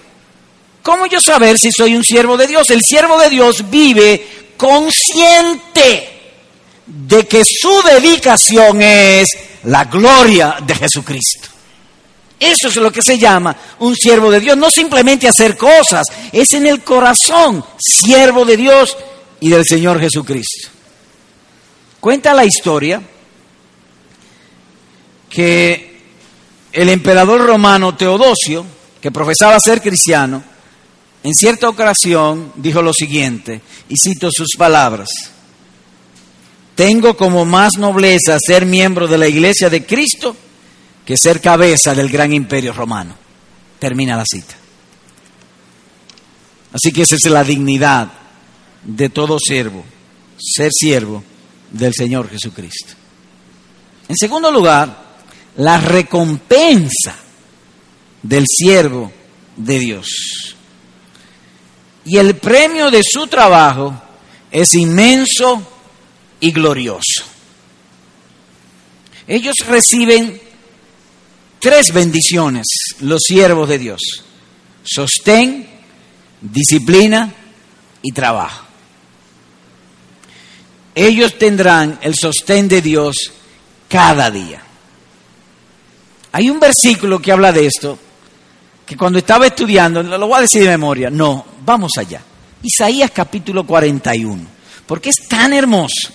¿Cómo 0.83 1.07
yo 1.07 1.21
saber 1.21 1.57
si 1.57 1.71
soy 1.71 1.95
un 1.95 2.05
siervo 2.05 2.37
de 2.37 2.49
Dios? 2.49 2.69
El 2.71 2.83
siervo 2.83 3.17
de 3.19 3.31
Dios 3.31 3.71
vive 3.71 4.27
consciente 4.57 6.18
de 6.89 7.27
que 7.27 7.43
su 7.45 7.83
dedicación 7.83 8.81
es 8.83 9.27
la 9.65 9.85
gloria 9.85 10.57
de 10.67 10.75
Jesucristo. 10.75 11.49
Eso 12.41 12.69
es 12.69 12.77
lo 12.77 12.93
que 12.93 13.03
se 13.03 13.19
llama 13.19 13.57
un 13.81 13.95
siervo 13.95 14.31
de 14.31 14.41
Dios, 14.41 14.57
no 14.57 14.71
simplemente 14.71 15.29
hacer 15.29 15.57
cosas, 15.57 16.07
es 16.33 16.53
en 16.53 16.67
el 16.67 16.83
corazón, 16.83 17.65
siervo 17.79 18.45
de 18.45 18.57
Dios 18.57 18.97
y 19.41 19.51
del 19.51 19.67
Señor 19.67 20.01
Jesucristo. 20.01 20.69
Cuenta 22.01 22.33
la 22.33 22.45
historia 22.45 23.03
que 25.29 26.01
el 26.73 26.89
emperador 26.89 27.45
romano 27.45 27.97
Teodosio, 27.97 28.65
que 29.01 29.11
profesaba 29.11 29.59
ser 29.59 29.83
cristiano, 29.83 30.43
en 31.25 31.35
cierta 31.35 31.69
ocasión 31.69 32.53
dijo 32.55 32.83
lo 32.83 32.93
siguiente, 32.93 33.61
y 33.89 33.97
cito 33.97 34.31
sus 34.31 34.55
palabras, 34.57 35.09
tengo 36.79 37.17
como 37.17 37.45
más 37.45 37.73
nobleza 37.77 38.39
ser 38.39 38.65
miembro 38.65 39.09
de 39.09 39.19
la 39.19 39.27
iglesia 39.27 39.69
de 39.69 39.85
Cristo, 39.85 40.37
que 41.05 41.17
ser 41.17 41.41
cabeza 41.41 41.93
del 41.93 42.09
gran 42.09 42.33
imperio 42.33 42.73
romano. 42.73 43.17
Termina 43.81 44.17
la 44.17 44.23
cita. 44.25 44.55
Así 46.73 46.93
que 46.93 47.03
esa 47.03 47.17
es 47.17 47.25
la 47.25 47.43
dignidad 47.43 48.13
de 48.85 49.09
todo 49.09 49.41
siervo, 49.41 49.85
ser 50.39 50.71
siervo 50.73 51.25
del 51.73 51.95
Señor 51.95 52.31
Jesucristo. 52.31 52.93
En 54.09 54.17
segundo 54.17 54.53
lugar, 54.53 55.17
la 55.57 55.81
recompensa 55.81 57.17
del 58.23 58.45
siervo 58.47 59.11
de 59.57 59.81
Dios. 59.81 60.07
Y 62.05 62.19
el 62.19 62.37
premio 62.37 62.89
de 62.93 63.03
su 63.03 63.27
trabajo 63.27 64.01
es 64.53 64.75
inmenso 64.75 65.78
y 66.41 66.53
glorioso. 66.53 67.25
Ellos 69.27 69.57
reciben 69.67 70.41
tres 71.59 71.93
bendiciones 71.93 72.67
los 73.01 73.23
siervos 73.27 73.69
de 73.69 73.79
Dios. 73.79 74.01
Sostén, 74.83 75.69
disciplina 76.41 77.33
y 78.03 78.13
trabajo. 78.13 78.65
Ellos 80.95 81.39
tendrán 81.39 81.99
el 82.03 82.15
sostén 82.15 82.69
de 82.69 82.81
Dios 82.81 83.33
cada 83.89 84.31
día. 84.31 84.63
Hay 86.33 86.51
un 86.51 86.59
versículo 86.59 87.21
que 87.21 87.33
habla 87.33 87.53
de 87.53 87.67
esto, 87.67 87.99
que 88.85 88.97
cuando 88.97 89.19
estaba 89.19 89.47
estudiando, 89.47 90.03
lo 90.03 90.27
voy 90.27 90.39
a 90.39 90.43
decir 90.43 90.63
de 90.63 90.69
memoria, 90.69 91.11
no, 91.11 91.45
vamos 91.65 91.93
allá. 91.99 92.23
Isaías 92.63 93.11
capítulo 93.13 93.67
41, 93.67 94.43
porque 94.87 95.11
es 95.11 95.29
tan 95.29 95.53
hermoso. 95.53 96.11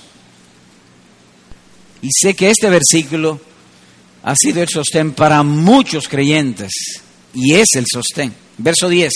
Y 2.04 2.10
sé 2.12 2.36
que 2.36 2.50
este 2.50 2.70
versículo 2.70 3.40
ha 4.24 4.36
sido 4.36 4.62
el 4.62 4.68
sostén 4.68 5.14
para 5.14 5.42
muchos 5.42 6.10
creyentes 6.10 6.72
y 7.34 7.56
es 7.56 7.68
el 7.76 7.86
sostén. 7.92 8.34
Verso 8.58 8.90
10. 8.90 9.12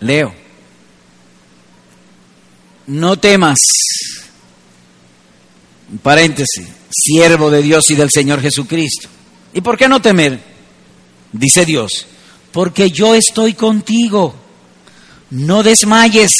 Leo. 0.00 0.32
No 2.86 3.18
temas. 3.18 3.58
Paréntesis. 6.00 6.68
Siervo 6.88 7.50
de 7.50 7.60
Dios 7.60 7.90
y 7.90 7.96
del 7.96 8.10
Señor 8.10 8.40
Jesucristo. 8.40 9.08
¿Y 9.52 9.62
por 9.62 9.76
qué 9.76 9.88
no 9.88 10.00
temer? 10.00 10.40
Dice 11.32 11.66
Dios. 11.66 12.06
Porque 12.52 12.92
yo 12.92 13.16
estoy 13.16 13.54
contigo. 13.54 14.32
No 15.30 15.64
desmayes. 15.64 16.30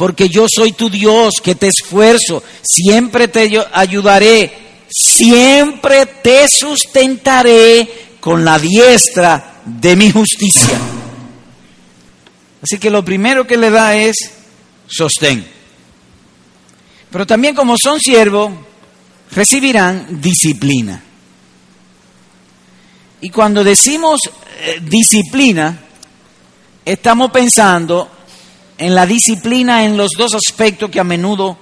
Porque 0.00 0.30
yo 0.30 0.46
soy 0.48 0.72
tu 0.72 0.88
Dios 0.88 1.34
que 1.42 1.56
te 1.56 1.68
esfuerzo. 1.68 2.42
Siempre 2.62 3.28
te 3.28 3.50
ayudaré. 3.70 4.50
Siempre 4.88 6.06
te 6.06 6.48
sustentaré 6.48 8.16
con 8.18 8.42
la 8.42 8.58
diestra 8.58 9.60
de 9.62 9.96
mi 9.96 10.10
justicia. 10.10 10.80
Así 12.62 12.78
que 12.78 12.88
lo 12.88 13.04
primero 13.04 13.46
que 13.46 13.58
le 13.58 13.68
da 13.68 13.94
es 13.94 14.16
sostén. 14.86 15.46
Pero 17.10 17.26
también 17.26 17.54
como 17.54 17.76
son 17.76 18.00
siervos, 18.00 18.52
recibirán 19.32 20.18
disciplina. 20.18 21.04
Y 23.20 23.28
cuando 23.28 23.62
decimos 23.62 24.20
eh, 24.62 24.80
disciplina, 24.82 25.78
estamos 26.86 27.30
pensando 27.30 28.19
en 28.80 28.94
la 28.94 29.04
disciplina 29.04 29.84
en 29.84 29.98
los 29.98 30.12
dos 30.16 30.34
aspectos 30.34 30.90
que 30.90 30.98
a 30.98 31.04
menudo 31.04 31.58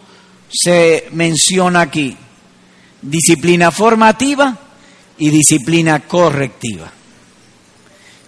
se 0.48 1.08
menciona 1.10 1.80
aquí. 1.80 2.16
Disciplina 3.02 3.72
formativa 3.72 4.56
y 5.18 5.28
disciplina 5.28 5.98
correctiva. 6.06 6.92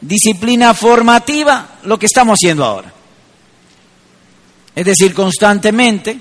Disciplina 0.00 0.74
formativa, 0.74 1.78
lo 1.84 2.00
que 2.00 2.06
estamos 2.06 2.36
haciendo 2.36 2.64
ahora. 2.64 2.92
Es 4.74 4.84
decir, 4.84 5.14
constantemente 5.14 6.18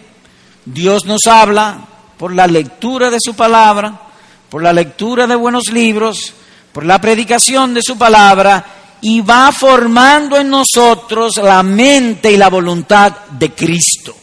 Dios 0.64 1.06
nos 1.06 1.26
habla 1.26 1.88
por 2.20 2.36
la 2.36 2.46
lectura 2.46 3.10
de 3.10 3.18
su 3.20 3.34
palabra, 3.34 4.00
por 4.48 4.62
la 4.62 4.74
lectura 4.74 5.26
de 5.26 5.36
buenos 5.36 5.72
libros, 5.72 6.36
por 6.72 6.86
la 6.86 7.02
predicación 7.02 7.74
de 7.74 7.82
su 7.82 7.98
palabra 7.98 8.78
y 9.01 9.22
va 9.22 9.51
formando 9.51 10.38
en 10.38 10.50
nosotros 10.50 11.38
la 11.38 11.63
mente 11.63 12.32
y 12.32 12.38
la 12.38 12.50
voluntad 12.50 13.13
de 13.32 13.51
Cristo. 13.51 14.15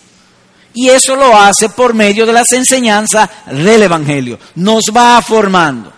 Y 0.75 0.90
eso 0.90 1.16
lo 1.16 1.37
hace 1.38 1.71
por 1.71 1.95
medio 1.95 2.26
de 2.26 2.35
las 2.35 2.52
enseñanzas 2.52 3.30
del 3.47 3.83
Evangelio. 3.83 4.38
Nos 4.56 4.85
va 4.95 5.23
formando. 5.23 5.92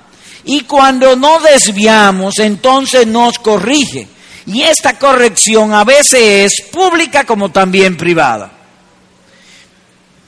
Y 0.44 0.61
cuando 0.61 1.16
no 1.16 1.40
desviamos, 1.40 2.38
entonces 2.38 3.06
nos 3.06 3.40
corrige. 3.40 4.06
Y 4.47 4.62
esta 4.62 4.97
corrección 4.97 5.75
a 5.75 5.85
veces 5.85 6.52
es 6.52 6.66
pública 6.70 7.25
como 7.25 7.50
también 7.50 7.97
privada. 7.97 8.50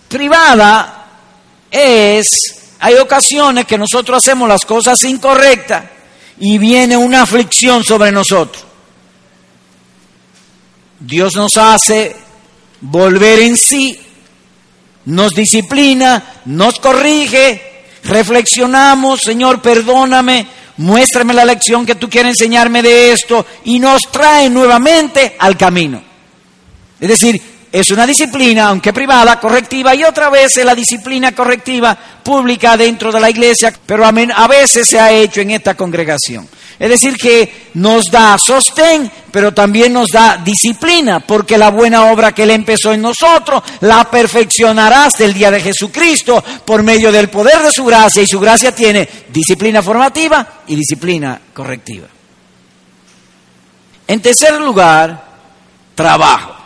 Privada 0.08 1.06
es, 1.70 2.26
hay 2.80 2.94
ocasiones 2.96 3.64
que 3.64 3.78
nosotros 3.78 4.18
hacemos 4.18 4.48
las 4.48 4.64
cosas 4.64 5.02
incorrectas 5.04 5.84
y 6.40 6.58
viene 6.58 6.96
una 6.96 7.22
aflicción 7.22 7.84
sobre 7.84 8.10
nosotros. 8.10 8.64
Dios 10.98 11.36
nos 11.36 11.56
hace 11.56 12.16
volver 12.80 13.40
en 13.40 13.56
sí, 13.56 13.98
nos 15.04 15.32
disciplina, 15.32 16.40
nos 16.46 16.78
corrige, 16.80 17.84
reflexionamos, 18.04 19.20
Señor, 19.20 19.60
perdóname, 19.60 20.46
muéstrame 20.78 21.34
la 21.34 21.44
lección 21.44 21.84
que 21.84 21.94
tú 21.94 22.08
quieres 22.08 22.32
enseñarme 22.32 22.82
de 22.82 23.12
esto 23.12 23.46
y 23.64 23.78
nos 23.78 24.02
trae 24.10 24.48
nuevamente 24.48 25.36
al 25.38 25.56
camino. 25.56 26.02
Es 26.98 27.08
decir, 27.08 27.40
es 27.72 27.90
una 27.92 28.04
disciplina, 28.04 28.68
aunque 28.68 28.92
privada, 28.92 29.38
correctiva, 29.38 29.94
y 29.94 30.02
otra 30.02 30.28
vez 30.28 30.56
es 30.56 30.64
la 30.64 30.74
disciplina 30.74 31.32
correctiva 31.32 31.96
pública 32.22 32.76
dentro 32.76 33.12
de 33.12 33.20
la 33.20 33.30
iglesia, 33.30 33.72
pero 33.86 34.04
a 34.04 34.48
veces 34.48 34.88
se 34.88 34.98
ha 34.98 35.12
hecho 35.12 35.40
en 35.40 35.52
esta 35.52 35.76
congregación. 35.76 36.48
Es 36.78 36.88
decir, 36.88 37.16
que 37.16 37.70
nos 37.74 38.06
da 38.10 38.36
sostén, 38.38 39.10
pero 39.30 39.54
también 39.54 39.92
nos 39.92 40.08
da 40.08 40.38
disciplina, 40.38 41.20
porque 41.20 41.58
la 41.58 41.70
buena 41.70 42.06
obra 42.06 42.32
que 42.32 42.42
Él 42.42 42.50
empezó 42.50 42.92
en 42.92 43.02
nosotros 43.02 43.62
la 43.80 44.10
perfeccionará 44.10 45.04
hasta 45.04 45.24
el 45.24 45.34
día 45.34 45.50
de 45.50 45.60
Jesucristo 45.60 46.42
por 46.64 46.82
medio 46.82 47.12
del 47.12 47.28
poder 47.28 47.62
de 47.62 47.70
su 47.70 47.84
gracia, 47.84 48.22
y 48.22 48.26
su 48.26 48.40
gracia 48.40 48.74
tiene 48.74 49.08
disciplina 49.28 49.80
formativa 49.80 50.62
y 50.66 50.74
disciplina 50.74 51.40
correctiva. 51.54 52.08
En 54.08 54.20
tercer 54.20 54.60
lugar, 54.60 55.24
trabajo 55.94 56.59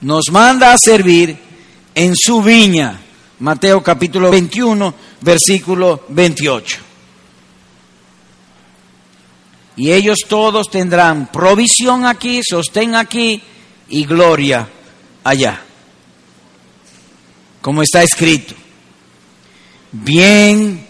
nos 0.00 0.30
manda 0.30 0.72
a 0.72 0.78
servir 0.78 1.36
en 1.94 2.16
su 2.16 2.42
viña. 2.42 3.00
Mateo 3.40 3.82
capítulo 3.82 4.30
21, 4.30 4.94
versículo 5.20 6.04
28. 6.08 6.78
Y 9.76 9.92
ellos 9.92 10.18
todos 10.28 10.70
tendrán 10.70 11.30
provisión 11.32 12.04
aquí, 12.04 12.42
sostén 12.42 12.94
aquí 12.94 13.42
y 13.88 14.04
gloria 14.04 14.68
allá. 15.24 15.62
Como 17.62 17.82
está 17.82 18.02
escrito. 18.02 18.54
Bien, 19.92 20.86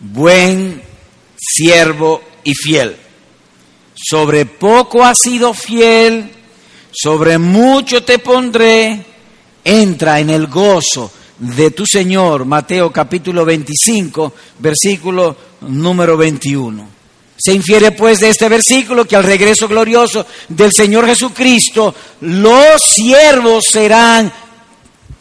buen 0.00 0.82
siervo 1.36 2.22
y 2.44 2.54
fiel. 2.54 2.96
Sobre 3.94 4.44
poco 4.44 5.04
has 5.04 5.18
sido 5.18 5.54
fiel 5.54 6.30
sobre 6.94 7.38
mucho 7.38 8.04
te 8.04 8.20
pondré, 8.20 9.04
entra 9.64 10.20
en 10.20 10.30
el 10.30 10.46
gozo 10.46 11.10
de 11.38 11.72
tu 11.72 11.84
Señor. 11.86 12.44
Mateo 12.44 12.92
capítulo 12.92 13.44
25, 13.44 14.32
versículo 14.60 15.36
número 15.62 16.16
21. 16.16 16.88
Se 17.36 17.52
infiere 17.52 17.92
pues 17.92 18.20
de 18.20 18.30
este 18.30 18.48
versículo 18.48 19.04
que 19.04 19.16
al 19.16 19.24
regreso 19.24 19.66
glorioso 19.66 20.24
del 20.48 20.72
Señor 20.72 21.06
Jesucristo, 21.06 21.94
los 22.20 22.80
siervos 22.80 23.64
serán 23.68 24.32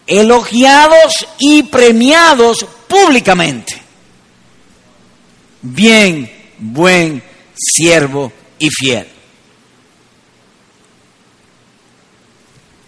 elogiados 0.05 1.25
y 1.39 1.63
premiados 1.63 2.65
públicamente. 2.87 3.81
Bien, 5.61 6.31
buen 6.59 7.23
siervo 7.55 8.31
y 8.59 8.69
fiel. 8.69 9.12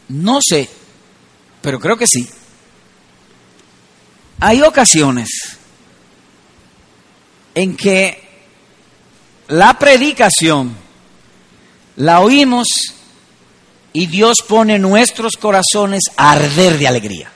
No 0.10 0.40
sé, 0.42 0.70
pero 1.62 1.80
creo 1.80 1.98
que 1.98 2.08
sí. 2.08 2.30
Hay 4.40 4.62
ocasiones 4.62 5.30
en 7.54 7.76
que 7.76 8.22
la 9.48 9.78
predicación 9.80 10.76
la 11.98 12.20
oímos 12.20 12.68
y 13.94 14.08
Dios 14.08 14.38
pone 14.48 14.78
nuestros 14.78 15.38
corazones 15.38 16.04
a 16.18 16.32
arder 16.32 16.78
de 16.78 16.88
alegría. 16.88 17.32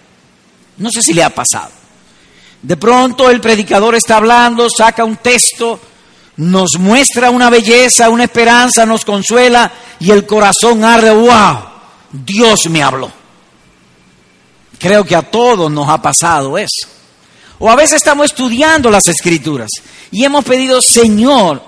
No 0.78 0.90
sé 0.92 1.02
si 1.02 1.14
le 1.14 1.24
ha 1.24 1.30
pasado. 1.30 1.72
De 2.62 2.76
pronto 2.76 3.30
el 3.30 3.40
predicador 3.40 3.96
está 3.96 4.18
hablando, 4.18 4.68
saca 4.70 5.06
un 5.06 5.18
texto, 5.18 5.80
nos 6.36 6.72
muestra 6.78 7.30
una 7.30 7.50
belleza, 7.50 8.10
una 8.10 8.26
esperanza, 8.26 8.86
nos 8.86 9.06
consuela 9.06 9.72
y 10.00 10.12
el 10.12 10.26
corazón 10.26 10.84
arde, 10.84 11.12
wow. 11.12 11.69
Dios 12.12 12.70
me 12.70 12.82
habló. 12.82 13.12
Creo 14.78 15.04
que 15.04 15.16
a 15.16 15.22
todos 15.22 15.72
nos 15.72 15.88
ha 15.90 16.02
pasado 16.02 16.58
eso. 16.58 16.88
O 17.60 17.70
a 17.70 17.76
veces 17.76 17.98
estamos 17.98 18.28
estudiando 18.28 18.90
las 18.90 19.08
escrituras 19.08 19.70
y 20.12 20.24
hemos 20.24 20.46
pedido, 20.46 20.82
Señor, 20.82 21.62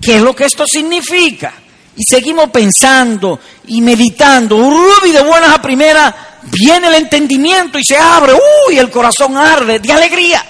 ¿qué 0.00 0.16
es 0.16 0.22
lo 0.22 0.34
que 0.34 0.44
esto 0.44 0.64
significa? 0.66 1.52
Y 1.96 2.04
seguimos 2.08 2.50
pensando 2.50 3.40
y 3.66 3.80
meditando. 3.80 4.56
Uy, 4.56 5.10
de 5.10 5.22
buenas 5.22 5.50
a 5.50 5.60
primeras 5.60 6.14
viene 6.42 6.86
el 6.86 6.94
entendimiento 6.94 7.78
y 7.78 7.84
se 7.84 7.96
abre. 7.96 8.34
Uy, 8.68 8.78
el 8.78 8.90
corazón 8.90 9.36
arde 9.36 9.80
de 9.80 9.92
alegría. 9.92 10.44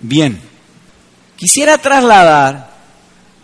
Bien, 0.00 0.40
quisiera 1.36 1.76
trasladar 1.76 2.70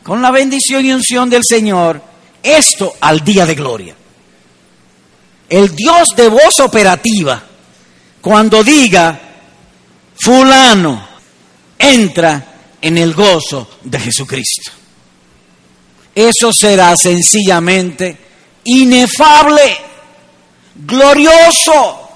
con 0.03 0.23
la 0.23 0.31
bendición 0.31 0.87
y 0.87 0.93
unción 0.93 1.29
del 1.29 1.43
Señor 1.47 2.01
esto 2.47 2.95
al 3.01 3.25
día 3.25 3.45
de 3.45 3.55
gloria. 3.55 3.95
El 5.49 5.75
Dios 5.75 6.09
de 6.17 6.29
voz 6.29 6.61
operativa, 6.61 7.43
cuando 8.21 8.63
diga, 8.63 9.21
fulano, 10.19 11.09
entra 11.79 12.55
en 12.81 12.99
el 12.99 13.15
gozo 13.15 13.69
de 13.83 14.01
Jesucristo. 14.01 14.73
Eso 16.15 16.51
será 16.53 16.97
sencillamente 16.97 18.17
inefable, 18.65 19.77
glorioso. 20.75 22.09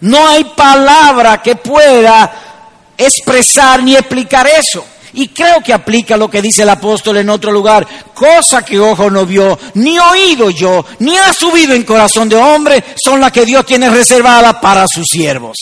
No 0.00 0.28
hay 0.28 0.44
palabra 0.44 1.40
que 1.42 1.56
pueda 1.56 2.92
expresar 2.98 3.82
ni 3.82 3.94
explicar 3.94 4.46
eso. 4.46 4.84
Y 5.16 5.28
creo 5.28 5.62
que 5.62 5.72
aplica 5.72 6.14
lo 6.16 6.30
que 6.30 6.42
dice 6.42 6.62
el 6.62 6.68
apóstol 6.68 7.16
en 7.16 7.30
otro 7.30 7.50
lugar, 7.50 7.86
cosa 8.14 8.62
que 8.62 8.78
ojo 8.78 9.10
no 9.10 9.24
vio, 9.24 9.58
ni 9.74 9.98
oído 9.98 10.50
yo, 10.50 10.84
ni 10.98 11.16
ha 11.16 11.32
subido 11.32 11.74
en 11.74 11.84
corazón 11.84 12.28
de 12.28 12.36
hombre, 12.36 12.84
son 13.02 13.18
las 13.18 13.32
que 13.32 13.46
Dios 13.46 13.64
tiene 13.64 13.88
reservada 13.88 14.60
para 14.60 14.86
sus 14.86 15.06
siervos. 15.06 15.56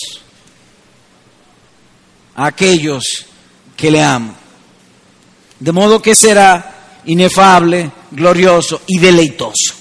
Aquellos 2.35 3.27
que 3.77 3.93
le 3.93 4.03
aman. 4.03 4.37
De 5.61 5.71
modo 5.71 6.03
que 6.03 6.17
será 6.17 7.01
inefable, 7.05 7.93
glorioso 8.11 8.83
y 8.89 8.99
deleitoso. 8.99 9.73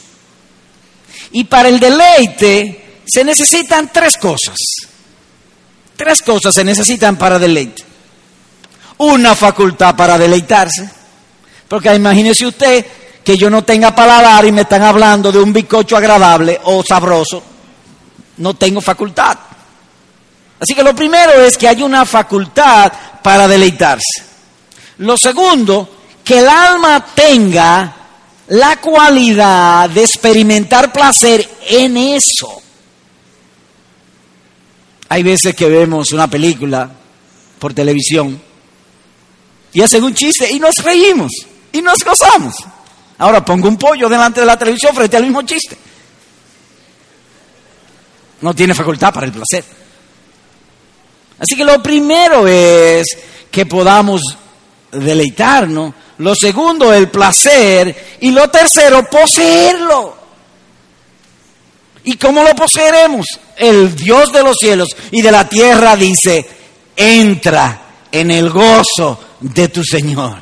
Y 1.31 1.45
para 1.45 1.67
el 1.67 1.79
deleite 1.79 2.99
se 3.07 3.23
necesitan 3.23 3.91
tres 3.91 4.17
cosas. 4.17 4.55
Tres 5.95 6.21
cosas 6.21 6.53
se 6.53 6.63
necesitan 6.63 7.17
para 7.17 7.39
deleite. 7.39 7.82
Una 8.97 9.35
facultad 9.35 9.95
para 9.95 10.17
deleitarse. 10.17 10.89
Porque 11.67 11.93
imagínese 11.93 12.45
usted 12.45 12.85
que 13.23 13.37
yo 13.37 13.49
no 13.49 13.63
tenga 13.63 13.95
paladar 13.95 14.45
y 14.45 14.51
me 14.51 14.61
están 14.61 14.83
hablando 14.83 15.31
de 15.31 15.39
un 15.39 15.53
bizcocho 15.53 15.97
agradable 15.97 16.59
o 16.63 16.83
sabroso. 16.83 17.41
No 18.37 18.53
tengo 18.55 18.81
facultad. 18.81 19.37
Así 20.59 20.75
que 20.75 20.83
lo 20.83 20.95
primero 20.95 21.33
es 21.41 21.57
que 21.57 21.67
hay 21.67 21.81
una 21.81 22.05
facultad 22.05 22.91
para 23.21 23.47
deleitarse. 23.47 24.23
Lo 24.99 25.17
segundo, 25.17 25.89
que 26.23 26.39
el 26.39 26.47
alma 26.47 27.05
tenga 27.13 27.95
la 28.47 28.77
cualidad 28.77 29.89
de 29.89 30.03
experimentar 30.03 30.91
placer 30.91 31.49
en 31.67 31.97
eso. 31.97 32.61
Hay 35.09 35.23
veces 35.23 35.55
que 35.55 35.67
vemos 35.69 36.11
una 36.11 36.27
película 36.27 36.89
por 37.59 37.73
televisión 37.73 38.41
y 39.73 39.81
hacen 39.81 40.03
un 40.03 40.13
chiste 40.13 40.51
y 40.51 40.59
nos 40.59 40.75
reímos 40.83 41.31
y 41.71 41.81
nos 41.81 41.99
gozamos. 42.03 42.55
Ahora 43.17 43.43
pongo 43.43 43.67
un 43.67 43.77
pollo 43.77 44.07
delante 44.07 44.39
de 44.39 44.45
la 44.45 44.57
televisión 44.57 44.95
frente 44.95 45.17
al 45.17 45.23
mismo 45.23 45.41
chiste. 45.41 45.77
No 48.41 48.53
tiene 48.53 48.75
facultad 48.75 49.13
para 49.13 49.25
el 49.25 49.31
placer. 49.31 49.63
Así 51.39 51.55
que 51.55 51.65
lo 51.65 51.81
primero 51.81 52.47
es 52.47 53.05
que 53.49 53.65
podamos 53.65 54.21
deleitarnos. 54.91 55.93
Lo 56.19 56.35
segundo, 56.35 56.93
el 56.93 57.09
placer. 57.09 58.17
Y 58.19 58.31
lo 58.31 58.49
tercero, 58.49 59.09
poseerlo. 59.09 60.17
¿Y 62.03 62.17
cómo 62.17 62.43
lo 62.43 62.53
poseeremos? 62.55 63.25
El 63.55 63.95
Dios 63.95 64.31
de 64.33 64.43
los 64.43 64.57
cielos 64.57 64.89
y 65.11 65.21
de 65.21 65.31
la 65.31 65.47
tierra 65.47 65.95
dice, 65.95 66.45
entra 66.95 67.82
en 68.13 68.31
el 68.31 68.49
gozo 68.49 69.19
de 69.41 69.67
tu 69.67 69.83
Señor. 69.83 70.41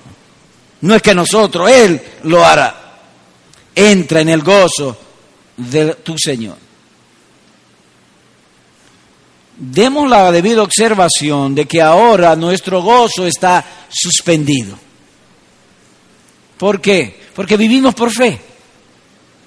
No 0.82 0.94
es 0.94 1.02
que 1.02 1.16
nosotros, 1.16 1.72
Él 1.72 2.00
lo 2.24 2.46
hará. 2.46 3.00
Entra 3.74 4.22
en 4.22 4.30
el 4.30 4.44
gozo 4.44 4.96
de 5.58 5.96
tu 5.96 6.16
Señor. 6.18 6.58
Demos 9.58 10.08
la 10.08 10.32
debida 10.32 10.62
observación 10.62 11.56
de 11.56 11.66
que 11.66 11.82
ahora 11.82 12.36
nuestro 12.36 12.84
gozo 12.84 13.26
está 13.26 13.66
suspendido. 13.90 14.78
¿Por 16.58 16.80
qué? 16.80 17.22
Porque 17.34 17.58
vivimos 17.58 17.96
por 17.96 18.12
fe. 18.12 18.40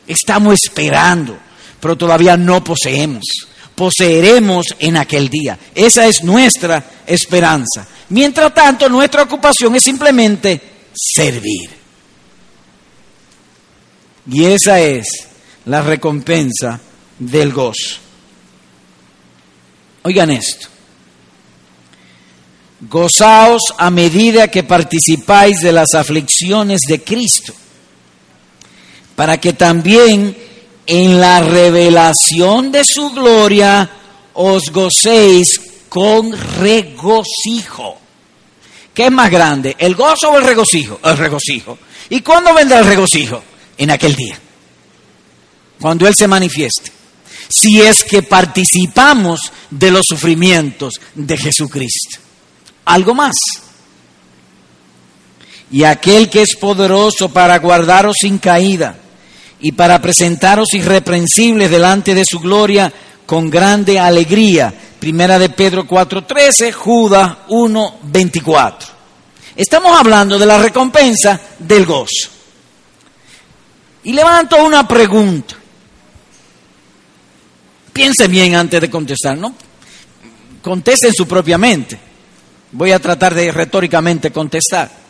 Estamos 0.07 0.55
esperando 0.55 1.39
pero 1.85 1.99
todavía 1.99 2.35
no 2.35 2.65
poseemos. 2.65 3.25
Poseeremos 3.75 4.67
en 4.79 4.97
aquel 4.97 5.29
día. 5.29 5.59
Esa 5.75 6.07
es 6.07 6.23
nuestra 6.23 6.85
esperanza. 7.07 7.87
Mientras 8.11 8.55
tanto, 8.55 8.89
nuestra 8.89 9.23
ocupación 9.23 9.75
es 9.75 9.83
simplemente 9.83 10.61
servir. 10.95 11.71
Y 14.31 14.45
esa 14.45 14.81
es 14.81 15.07
la 15.67 15.83
recompensa 15.83 16.81
del 17.19 17.53
gozo. 17.53 17.99
Oigan 20.03 20.31
esto. 20.31 20.69
Gozaos 22.81 23.63
a 23.79 23.91
medida 23.91 24.49
que 24.49 24.63
participáis 24.63 25.61
de 25.61 25.73
las 25.73 25.95
aflicciones 25.95 26.83
de 26.87 27.03
Cristo, 27.03 27.55
para 29.17 29.39
que 29.41 29.55
también 29.55 30.37
en 30.87 31.21
la 31.21 31.41
revelación 31.41 32.71
de 32.71 32.85
su 32.85 33.11
gloria 33.11 33.91
os 34.35 34.65
gocéis 34.71 35.61
con 35.89 36.33
regocijo. 36.59 37.99
¿Qué 38.93 39.07
es 39.07 39.13
más 39.13 39.31
grande, 39.31 39.75
el 39.79 39.95
gozo 39.95 40.31
o 40.31 40.39
el 40.39 40.45
regocijo? 40.45 41.01
El 41.03 41.17
regocijo. 41.17 41.79
¿Y 42.11 42.21
cuándo 42.21 42.55
vendrá 42.55 42.81
el 42.81 42.87
regocijo? 42.87 43.43
En 43.77 43.91
aquel 43.91 44.15
día, 44.15 44.39
cuando 45.81 46.07
Él 46.07 46.15
se 46.17 46.29
manifieste. 46.29 46.93
Si 47.49 47.81
es 47.81 48.05
que 48.05 48.23
participamos 48.23 49.53
de 49.69 49.91
los 49.91 50.03
sufrimientos 50.09 50.95
de 51.15 51.37
Jesucristo. 51.37 52.19
Algo 52.85 53.15
más. 53.15 53.35
Y 55.71 55.83
aquel 55.83 56.31
que 56.31 56.43
es 56.43 56.55
poderoso 56.55 57.29
para 57.31 57.59
guardaros 57.59 58.17
sin 58.21 58.39
caída 58.39 58.97
y 59.65 59.73
para 59.73 59.99
presentaros 59.99 60.75
irreprensibles 60.75 61.71
delante 61.71 62.15
de 62.15 62.23
su 62.29 62.39
gloria 62.39 62.93
con 63.25 63.49
grande 63.49 63.99
alegría. 63.99 64.75
Primera 65.01 65.39
de 65.39 65.49
Pedro 65.49 65.87
4:13, 65.87 66.71
Judas 66.71 67.35
1:24. 67.49 68.87
Estamos 69.57 69.99
hablando 69.99 70.39
de 70.39 70.45
la 70.45 70.59
recompensa 70.59 71.41
del 71.59 71.87
gozo. 71.87 72.29
Y 74.03 74.13
levanto 74.13 74.63
una 74.63 74.87
pregunta. 74.87 75.55
Piense 77.91 78.29
bien 78.29 78.57
antes 78.57 78.83
de 78.83 78.91
contestar, 78.91 79.39
¿no? 79.39 79.55
Conteste 80.61 81.07
en 81.07 81.15
su 81.15 81.27
propia 81.27 81.57
mente. 81.57 81.99
Voy 82.73 82.93
a 82.93 82.99
tratar 82.99 83.35
de 83.35 83.51
retóricamente 83.51 84.31
contestar. 84.31 85.04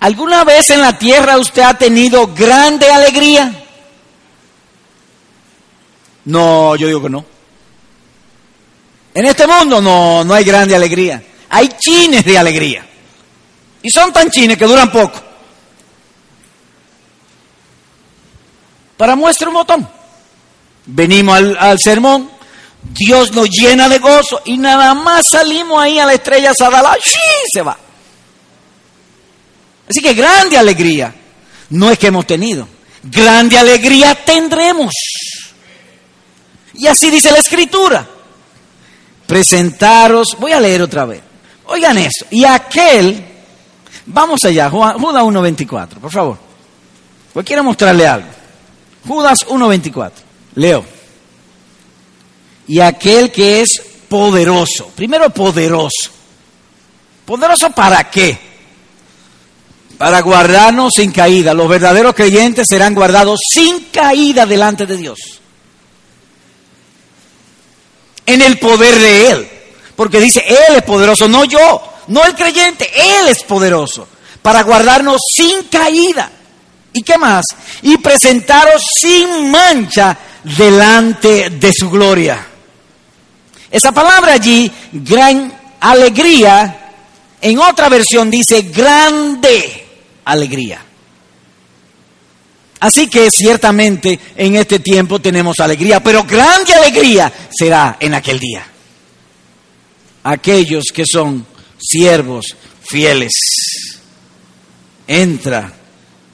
¿Alguna 0.00 0.44
vez 0.44 0.70
en 0.70 0.80
la 0.80 0.96
tierra 0.96 1.38
usted 1.38 1.62
ha 1.62 1.74
tenido 1.74 2.28
grande 2.28 2.90
alegría? 2.90 3.64
No, 6.24 6.76
yo 6.76 6.86
digo 6.86 7.02
que 7.02 7.10
no. 7.10 7.24
En 9.14 9.26
este 9.26 9.46
mundo 9.46 9.80
no, 9.80 10.24
no 10.24 10.34
hay 10.34 10.44
grande 10.44 10.76
alegría. 10.76 11.22
Hay 11.48 11.68
chines 11.78 12.24
de 12.24 12.38
alegría. 12.38 12.86
Y 13.82 13.90
son 13.90 14.12
tan 14.12 14.30
chines 14.30 14.56
que 14.56 14.66
duran 14.66 14.92
poco. 14.92 15.20
Para 18.96 19.16
muestra 19.16 19.48
un 19.48 19.54
botón. 19.54 19.88
Venimos 20.86 21.36
al, 21.36 21.56
al 21.58 21.78
sermón, 21.78 22.30
Dios 22.82 23.32
nos 23.32 23.48
llena 23.50 23.88
de 23.88 23.98
gozo 23.98 24.40
y 24.44 24.56
nada 24.56 24.94
más 24.94 25.26
salimos 25.28 25.82
ahí 25.82 25.98
a 25.98 26.06
la 26.06 26.14
estrella 26.14 26.52
Sadala, 26.56 26.96
¡sí! 27.02 27.18
se 27.52 27.62
va. 27.62 27.76
Así 29.88 30.00
que 30.00 30.14
grande 30.14 30.58
alegría 30.58 31.14
no 31.70 31.90
es 31.90 31.98
que 31.98 32.08
hemos 32.08 32.26
tenido, 32.26 32.68
grande 33.02 33.58
alegría 33.58 34.14
tendremos. 34.14 34.92
Y 36.74 36.86
así 36.86 37.10
dice 37.10 37.32
la 37.32 37.38
escritura. 37.38 38.06
Presentaros, 39.26 40.36
voy 40.38 40.52
a 40.52 40.60
leer 40.60 40.82
otra 40.82 41.04
vez. 41.04 41.20
Oigan 41.66 41.98
eso. 41.98 42.24
Y 42.30 42.44
aquel, 42.44 43.24
vamos 44.06 44.44
allá, 44.44 44.70
Judas 44.70 44.96
1.24, 44.96 45.88
por 46.00 46.10
favor. 46.10 46.38
Pues 47.32 47.44
quiero 47.44 47.62
mostrarle 47.62 48.06
algo. 48.06 48.28
Judas 49.06 49.46
1.24. 49.46 50.12
Leo. 50.54 50.84
Y 52.66 52.80
aquel 52.80 53.30
que 53.30 53.62
es 53.62 53.82
poderoso. 54.08 54.88
Primero 54.94 55.30
poderoso. 55.30 56.10
¿Poderoso 57.24 57.70
para 57.70 58.10
qué? 58.10 58.47
Para 59.98 60.20
guardarnos 60.22 60.94
sin 60.94 61.10
caída. 61.10 61.52
Los 61.52 61.68
verdaderos 61.68 62.14
creyentes 62.14 62.66
serán 62.68 62.94
guardados 62.94 63.40
sin 63.52 63.86
caída 63.86 64.46
delante 64.46 64.86
de 64.86 64.96
Dios. 64.96 65.18
En 68.24 68.40
el 68.40 68.58
poder 68.58 68.98
de 68.98 69.30
Él. 69.30 69.48
Porque 69.96 70.20
dice, 70.20 70.44
Él 70.46 70.76
es 70.76 70.82
poderoso, 70.84 71.26
no 71.26 71.44
yo, 71.44 71.82
no 72.06 72.24
el 72.24 72.34
creyente, 72.36 72.88
Él 72.94 73.28
es 73.28 73.42
poderoso. 73.42 74.06
Para 74.40 74.62
guardarnos 74.62 75.20
sin 75.34 75.64
caída. 75.64 76.30
¿Y 76.92 77.02
qué 77.02 77.18
más? 77.18 77.44
Y 77.82 77.98
presentaros 77.98 78.80
sin 79.00 79.50
mancha 79.50 80.16
delante 80.44 81.50
de 81.50 81.72
su 81.72 81.90
gloria. 81.90 82.46
Esa 83.70 83.90
palabra 83.90 84.34
allí, 84.34 84.70
gran 84.92 85.52
alegría, 85.80 86.92
en 87.40 87.58
otra 87.58 87.88
versión 87.88 88.30
dice 88.30 88.62
grande 88.62 89.87
alegría. 90.28 90.84
Así 92.80 93.08
que 93.08 93.28
ciertamente 93.30 94.18
en 94.36 94.54
este 94.54 94.78
tiempo 94.78 95.20
tenemos 95.20 95.58
alegría, 95.58 96.00
pero 96.00 96.22
grande 96.22 96.74
alegría 96.74 97.32
será 97.50 97.96
en 97.98 98.14
aquel 98.14 98.38
día. 98.38 98.64
Aquellos 100.22 100.84
que 100.94 101.04
son 101.10 101.44
siervos 101.78 102.56
fieles. 102.82 103.32
Entra 105.06 105.72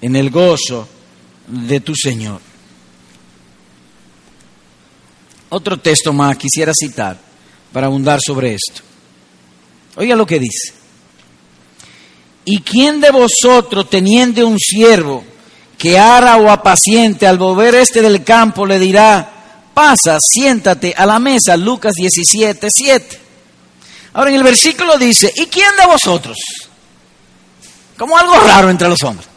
en 0.03 0.17
el 0.17 0.31
gozo 0.31 0.89
de 1.47 1.81
tu 1.81 1.95
Señor. 1.95 2.41
Otro 5.49 5.79
texto 5.79 6.13
más 6.13 6.37
quisiera 6.37 6.73
citar 6.75 7.19
para 7.73 7.87
abundar 7.87 8.21
sobre 8.21 8.55
esto. 8.55 8.83
Oiga 9.97 10.17
lo 10.17 10.27
que 10.27 10.41
dice. 10.41 10.84
¿Y 12.45 12.61
quién 12.61 13.01
de 13.01 13.11
vosotros, 13.11 13.89
teniendo 13.89 14.47
un 14.47 14.59
siervo 14.59 15.25
que 15.79 15.99
ara 15.99 16.37
o 16.37 16.51
apaciente, 16.51 17.27
al 17.27 17.39
volver 17.39 17.75
este 17.75 18.01
del 18.01 18.25
campo, 18.25 18.67
le 18.67 18.79
dirá, 18.79 19.35
pasa, 19.75 20.19
siéntate 20.21 20.95
a 20.97 21.05
la 21.05 21.19
mesa, 21.19 21.57
Lucas 21.57 21.93
17, 21.95 22.69
7. 22.71 23.21
Ahora 24.15 24.31
en 24.31 24.37
el 24.37 24.45
versículo 24.45 24.97
dice, 24.97 25.33
¿y 25.35 25.47
quién 25.47 25.77
de 25.77 25.87
vosotros? 25.87 26.37
Como 27.99 28.17
algo 28.17 28.39
raro 28.41 28.71
entre 28.71 28.89
los 28.89 29.03
hombres. 29.03 29.29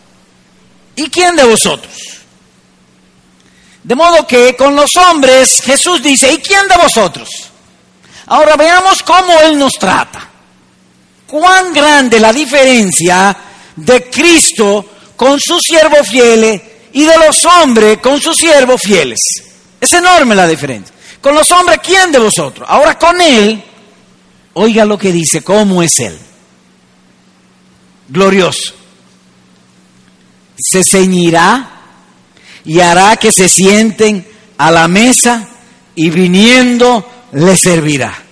¿Y 0.96 1.10
quién 1.10 1.36
de 1.36 1.44
vosotros? 1.44 1.94
De 3.84 3.96
modo 3.96 4.28
que 4.28 4.56
con 4.56 4.76
los 4.76 4.96
hombres 4.96 5.62
Jesús 5.62 6.02
dice, 6.04 6.32
¿y 6.32 6.38
quién 6.38 6.68
de 6.68 6.78
vosotros? 6.78 7.30
Ahora 8.28 8.56
veamos 8.56 9.02
cómo 9.04 9.40
Él 9.42 9.58
nos 9.58 9.74
trata. 9.74 10.30
Cuán 11.28 11.74
grande 11.74 12.20
la 12.20 12.32
diferencia 12.32 13.36
de 13.76 14.10
Cristo 14.10 14.86
con 15.16 15.40
sus 15.40 15.62
siervos 15.62 16.08
fieles 16.08 16.62
y 16.94 17.04
de 17.04 17.18
los 17.18 17.44
hombres 17.46 17.98
con 17.98 18.20
sus 18.20 18.38
siervos 18.38 18.82
fieles. 18.82 19.20
Es 19.80 19.94
enorme 19.94 20.36
la 20.36 20.48
diferencia. 20.48 20.96
Con 21.22 21.36
los 21.36 21.52
hombres, 21.52 21.80
¿quién 21.84 22.12
de 22.12 22.20
vosotros? 22.20 22.68
Ahora 22.70 22.98
con 22.98 23.20
Él, 23.20 23.62
oiga 24.54 24.86
lo 24.86 24.98
que 24.98 25.12
dice, 25.12 25.44
¿cómo 25.44 25.84
es 25.84 26.00
Él? 26.00 26.18
Glorioso. 28.08 28.74
Se 30.58 30.84
ceñirá 30.84 31.72
y 32.64 32.80
hará 32.80 33.18
que 33.18 33.32
se 33.32 33.50
sienten 33.50 34.26
a 34.58 34.72
la 34.72 34.88
mesa 34.88 35.48
y 35.96 36.10
viniendo 36.10 37.28
le 37.34 37.56
servirá. 37.56 38.27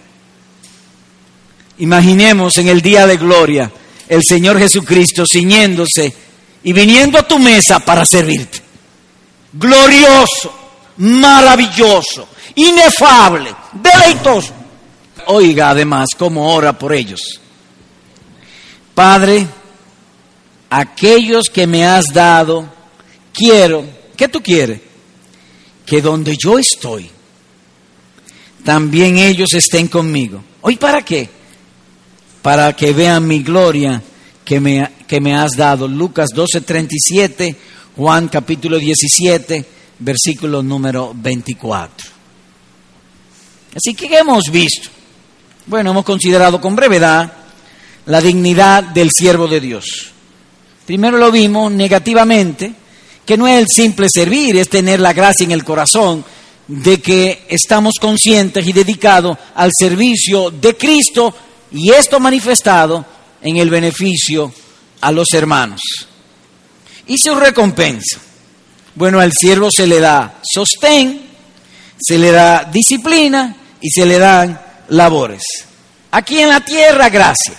Imaginemos 1.79 2.57
en 2.57 2.67
el 2.69 2.81
día 2.81 3.05
de 3.05 3.17
gloria 3.17 3.71
el 4.07 4.21
Señor 4.27 4.59
Jesucristo 4.59 5.23
ciñéndose 5.29 6.13
y 6.63 6.73
viniendo 6.73 7.17
a 7.17 7.27
tu 7.27 7.39
mesa 7.39 7.79
para 7.79 8.05
servirte. 8.05 8.61
Glorioso, 9.53 10.53
maravilloso, 10.97 12.27
inefable, 12.55 13.53
deleitoso. 13.73 14.53
Oiga 15.27 15.69
además 15.69 16.09
cómo 16.17 16.53
ora 16.53 16.77
por 16.77 16.93
ellos. 16.93 17.41
Padre, 18.93 19.45
aquellos 20.69 21.45
que 21.51 21.67
me 21.67 21.85
has 21.85 22.05
dado, 22.13 22.69
quiero 23.33 23.85
¿Qué 24.15 24.27
tú 24.27 24.41
quieres? 24.41 24.79
Que 25.85 26.01
donde 26.01 26.35
yo 26.37 26.57
estoy, 26.57 27.09
también 28.63 29.17
ellos 29.17 29.53
estén 29.53 29.87
conmigo. 29.87 30.43
¿Hoy 30.61 30.77
para 30.77 31.03
qué? 31.03 31.29
Para 32.45 32.73
que 32.75 32.93
vean 32.93 33.25
mi 33.25 33.41
gloria 33.41 33.99
que 34.43 34.59
me, 34.59 34.91
que 35.07 35.19
me 35.19 35.33
has 35.35 35.53
dado. 35.57 35.87
Lucas 35.87 36.27
12:37, 36.31 37.55
Juan 37.95 38.27
capítulo 38.27 38.77
17, 38.77 39.65
versículo 39.97 40.61
número 40.61 41.11
24. 41.15 42.07
Así 43.75 43.95
que 43.95 44.07
¿qué 44.07 44.19
hemos 44.19 44.43
visto? 44.51 44.89
Bueno, 45.65 45.89
hemos 45.89 46.05
considerado 46.05 46.61
con 46.61 46.75
brevedad 46.75 47.33
la 48.05 48.21
dignidad 48.21 48.83
del 48.83 49.09
siervo 49.09 49.47
de 49.47 49.59
Dios. 49.59 50.11
Primero 50.85 51.17
lo 51.17 51.31
vimos 51.31 51.71
negativamente, 51.71 52.71
que 53.25 53.37
no 53.37 53.47
es 53.47 53.57
el 53.57 53.67
simple 53.67 54.05
servir, 54.07 54.55
es 54.57 54.69
tener 54.69 54.99
la 54.99 55.13
gracia 55.13 55.45
en 55.45 55.51
el 55.51 55.63
corazón 55.63 56.23
de 56.67 57.01
que 57.01 57.47
estamos 57.49 57.95
conscientes 57.99 58.67
y 58.67 58.71
dedicados 58.71 59.35
al 59.55 59.71
servicio 59.75 60.51
de 60.51 60.77
Cristo 60.77 61.33
y 61.75 61.91
esto 61.91 62.21
manifestado 62.21 63.05
en 63.41 63.57
el 63.57 63.69
beneficio 63.69 64.51
a 65.01 65.11
los 65.11 65.27
hermanos. 65.33 65.81
Y 67.05 67.17
su 67.17 67.35
recompensa. 67.35 68.17
Bueno, 68.95 69.19
al 69.19 69.33
siervo 69.33 69.69
se 69.69 69.85
le 69.85 69.99
da 69.99 70.39
sostén, 70.41 71.21
se 71.99 72.17
le 72.17 72.31
da 72.31 72.63
disciplina 72.63 73.55
y 73.81 73.89
se 73.89 74.05
le 74.05 74.17
dan 74.17 74.59
labores. 74.87 75.43
Aquí 76.11 76.39
en 76.39 76.47
la 76.47 76.61
tierra, 76.61 77.09
gracia. 77.09 77.55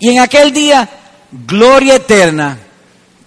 Y 0.00 0.08
en 0.08 0.18
aquel 0.18 0.52
día, 0.52 0.88
gloria 1.30 1.94
eterna 1.94 2.58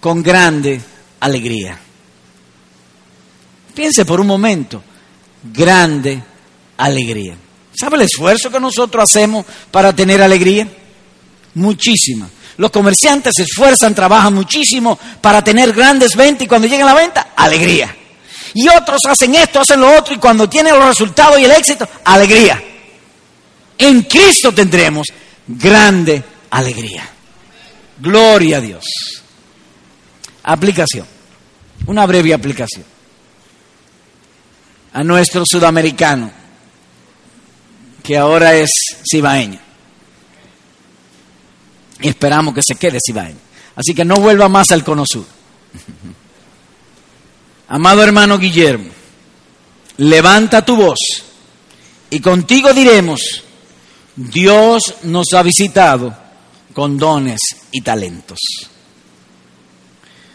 con 0.01 0.21
grande 0.21 0.81
alegría. 1.21 1.79
Piense 3.73 4.03
por 4.03 4.19
un 4.19 4.27
momento, 4.27 4.83
grande 5.53 6.21
alegría. 6.75 7.37
¿Sabe 7.79 7.97
el 7.97 8.03
esfuerzo 8.03 8.49
que 8.49 8.59
nosotros 8.59 9.03
hacemos 9.03 9.45
para 9.71 9.93
tener 9.93 10.21
alegría? 10.21 10.67
Muchísima. 11.55 12.29
Los 12.57 12.71
comerciantes 12.71 13.33
se 13.35 13.43
esfuerzan, 13.43 13.95
trabajan 13.95 14.33
muchísimo 14.33 14.97
para 15.21 15.43
tener 15.43 15.73
grandes 15.73 16.15
ventas 16.15 16.43
y 16.43 16.47
cuando 16.47 16.67
llegan 16.67 16.87
a 16.87 16.93
la 16.93 17.01
venta, 17.01 17.29
alegría. 17.35 17.95
Y 18.53 18.67
otros 18.69 18.99
hacen 19.09 19.33
esto, 19.35 19.61
hacen 19.61 19.81
lo 19.81 19.97
otro 19.97 20.13
y 20.13 20.17
cuando 20.17 20.47
tienen 20.47 20.77
los 20.77 20.85
resultados 20.85 21.39
y 21.39 21.45
el 21.45 21.51
éxito, 21.51 21.87
alegría. 22.05 22.61
En 23.77 24.03
Cristo 24.03 24.53
tendremos 24.53 25.07
grande 25.47 26.23
alegría. 26.51 27.09
Gloria 27.99 28.57
a 28.57 28.61
Dios. 28.61 28.83
Aplicación. 30.43 31.07
Una 31.87 32.05
breve 32.05 32.33
aplicación 32.33 32.93
a 34.93 35.03
nuestro 35.03 35.43
sudamericano, 35.45 36.31
que 38.03 38.17
ahora 38.17 38.55
es 38.55 38.69
cibaeño. 39.09 39.59
Y 42.01 42.09
esperamos 42.09 42.53
que 42.53 42.61
se 42.61 42.75
quede 42.75 42.99
cibaeño. 43.03 43.39
Así 43.75 43.95
que 43.95 44.05
no 44.05 44.17
vuelva 44.17 44.49
más 44.49 44.69
al 44.71 44.83
cono 44.83 45.05
sur. 45.07 45.25
Amado 47.69 48.03
hermano 48.03 48.37
Guillermo, 48.37 48.89
levanta 49.97 50.63
tu 50.63 50.75
voz 50.75 50.99
y 52.11 52.19
contigo 52.19 52.71
diremos, 52.73 53.43
Dios 54.15 54.95
nos 55.03 55.33
ha 55.33 55.41
visitado 55.41 56.15
con 56.73 56.99
dones 56.99 57.39
y 57.71 57.81
talentos. 57.81 58.37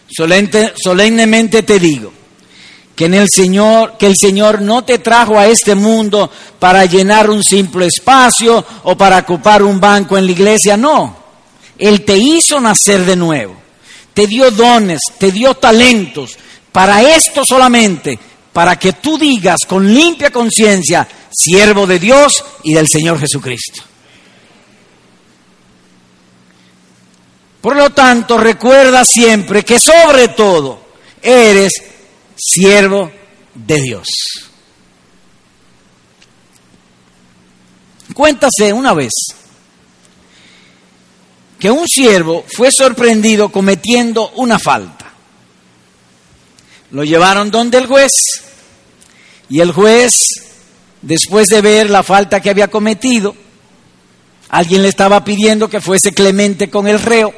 solemnemente 0.09 1.63
te 1.63 1.79
digo, 1.79 2.13
que 2.99 3.05
en 3.05 3.15
el 3.15 3.29
Señor, 3.33 3.97
que 3.97 4.07
el 4.07 4.17
Señor 4.17 4.61
no 4.61 4.83
te 4.83 4.99
trajo 4.99 5.39
a 5.39 5.47
este 5.47 5.77
mundo 5.77 6.29
para 6.59 6.85
llenar 6.85 7.31
un 7.31 7.45
simple 7.45 7.87
espacio 7.87 8.67
o 8.83 8.97
para 8.97 9.19
ocupar 9.19 9.63
un 9.63 9.79
banco 9.79 10.19
en 10.19 10.27
la 10.27 10.33
iglesia, 10.33 10.77
no. 10.77 11.17
Él 11.79 12.05
te 12.05 12.17
hizo 12.17 12.61
nacer 12.61 13.05
de 13.05 13.15
nuevo. 13.15 13.55
Te 14.13 14.27
dio 14.27 14.51
dones, 14.51 15.01
te 15.17 15.31
dio 15.31 15.55
talentos 15.55 16.37
para 16.73 17.01
esto 17.15 17.45
solamente, 17.45 18.19
para 18.53 18.77
que 18.77 18.95
tú 18.95 19.17
digas 19.17 19.59
con 19.69 19.95
limpia 19.95 20.33
conciencia, 20.33 21.07
siervo 21.31 21.87
de 21.87 22.01
Dios 22.01 22.45
y 22.65 22.75
del 22.75 22.89
Señor 22.89 23.21
Jesucristo. 23.21 23.81
Por 27.61 27.77
lo 27.77 27.91
tanto, 27.91 28.39
recuerda 28.39 29.05
siempre 29.05 29.65
que 29.65 29.79
sobre 29.79 30.27
todo 30.27 30.81
eres 31.23 31.98
siervo 32.39 33.11
de 33.55 33.81
Dios. 33.83 34.09
Cuéntase 38.15 38.73
una 38.73 38.95
vez 38.95 39.13
que 41.59 41.71
un 41.71 41.87
siervo 41.87 42.45
fue 42.47 42.71
sorprendido 42.71 43.51
cometiendo 43.51 44.31
una 44.37 44.59
falta. 44.59 45.13
Lo 46.93 47.05
llevaron 47.05 47.51
donde 47.51 47.79
el 47.79 47.87
juez 47.87 48.13
y 49.49 49.61
el 49.61 49.73
juez, 49.73 50.13
después 51.03 51.49
de 51.49 51.61
ver 51.61 51.91
la 51.91 52.03
falta 52.03 52.41
que 52.41 52.51
había 52.51 52.69
cometido, 52.69 53.35
alguien 54.49 54.83
le 54.83 54.89
estaba 54.89 55.25
pidiendo 55.25 55.69
que 55.69 55.81
fuese 55.81 56.13
clemente 56.13 56.71
con 56.71 56.87
el 56.87 57.01
reo 57.01 57.35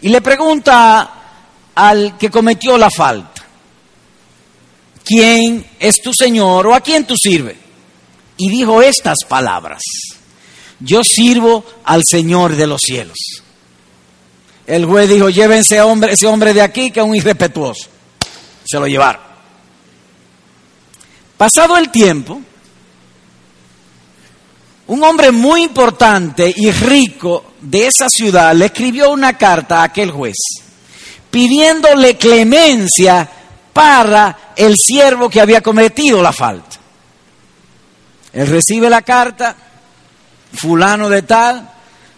y 0.00 0.08
le 0.08 0.20
pregunta 0.20 1.12
al 1.74 2.16
que 2.16 2.30
cometió 2.30 2.78
la 2.78 2.90
falta, 2.90 3.35
¿quién 5.06 5.64
es 5.78 6.02
tu 6.02 6.12
Señor 6.12 6.66
o 6.66 6.74
a 6.74 6.80
quién 6.80 7.06
tú 7.06 7.14
sirves? 7.16 7.56
Y 8.36 8.50
dijo 8.50 8.82
estas 8.82 9.18
palabras, 9.26 9.80
yo 10.80 11.02
sirvo 11.02 11.64
al 11.84 12.02
Señor 12.04 12.56
de 12.56 12.66
los 12.66 12.80
cielos. 12.84 13.16
El 14.66 14.84
juez 14.84 15.08
dijo, 15.08 15.30
llévense 15.30 15.78
a 15.78 15.86
hombre, 15.86 16.12
ese 16.12 16.26
hombre 16.26 16.52
de 16.52 16.60
aquí 16.60 16.90
que 16.90 17.00
es 17.00 17.06
un 17.06 17.14
irrespetuoso. 17.14 17.88
Se 18.64 18.78
lo 18.78 18.86
llevaron. 18.86 19.22
Pasado 21.38 21.78
el 21.78 21.90
tiempo, 21.90 22.40
un 24.88 25.04
hombre 25.04 25.30
muy 25.30 25.62
importante 25.62 26.52
y 26.54 26.70
rico 26.72 27.52
de 27.60 27.86
esa 27.86 28.08
ciudad 28.08 28.54
le 28.54 28.66
escribió 28.66 29.10
una 29.10 29.38
carta 29.38 29.80
a 29.80 29.84
aquel 29.84 30.10
juez 30.10 30.36
pidiéndole 31.30 32.16
clemencia 32.16 33.30
para 33.76 34.54
el 34.56 34.78
siervo 34.78 35.28
que 35.28 35.38
había 35.38 35.60
cometido 35.60 36.22
la 36.22 36.32
falta. 36.32 36.78
Él 38.32 38.46
recibe 38.46 38.88
la 38.88 39.02
carta, 39.02 39.54
fulano 40.54 41.10
de 41.10 41.20
tal, 41.20 41.68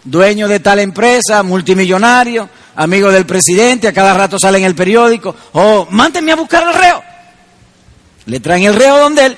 dueño 0.01 0.47
de 0.47 0.61
tal 0.61 0.79
empresa, 0.79 1.43
multimillonario, 1.43 2.49
amigo 2.77 3.11
del 3.11 3.25
presidente, 3.25 3.89
a 3.89 3.93
cada 3.93 4.13
rato 4.13 4.37
sale 4.39 4.57
en 4.59 4.63
el 4.63 4.73
periódico, 4.73 5.35
oh, 5.51 5.85
mándenme 5.89 6.31
a 6.31 6.37
buscar 6.37 6.63
al 6.63 6.73
reo. 6.73 7.03
Le 8.27 8.39
traen 8.39 8.63
el 8.63 8.75
reo 8.75 8.97
donde 8.97 9.25
él. 9.25 9.37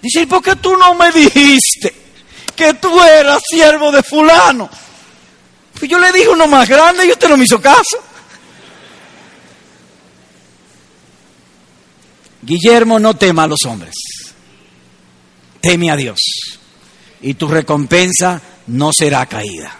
Dice, 0.00 0.22
¿y 0.22 0.26
por 0.26 0.42
qué 0.42 0.56
tú 0.56 0.74
no 0.74 0.94
me 0.94 1.12
dijiste 1.12 1.94
que 2.56 2.72
tú 2.74 3.02
eras 3.02 3.42
siervo 3.46 3.92
de 3.92 4.02
fulano? 4.02 4.70
Pues 5.78 5.90
yo 5.90 5.98
le 5.98 6.12
dije 6.12 6.30
uno 6.30 6.46
más 6.46 6.66
grande 6.66 7.04
y 7.04 7.10
usted 7.10 7.28
no 7.28 7.36
me 7.36 7.44
hizo 7.44 7.60
caso. 7.60 7.98
Guillermo, 12.44 12.98
no 12.98 13.14
tema 13.14 13.44
a 13.44 13.46
los 13.46 13.64
hombres, 13.64 13.94
teme 15.60 15.90
a 15.90 15.96
Dios 15.96 16.18
y 17.22 17.34
tu 17.34 17.48
recompensa 17.48 18.40
no 18.66 18.90
será 18.96 19.24
caída. 19.26 19.78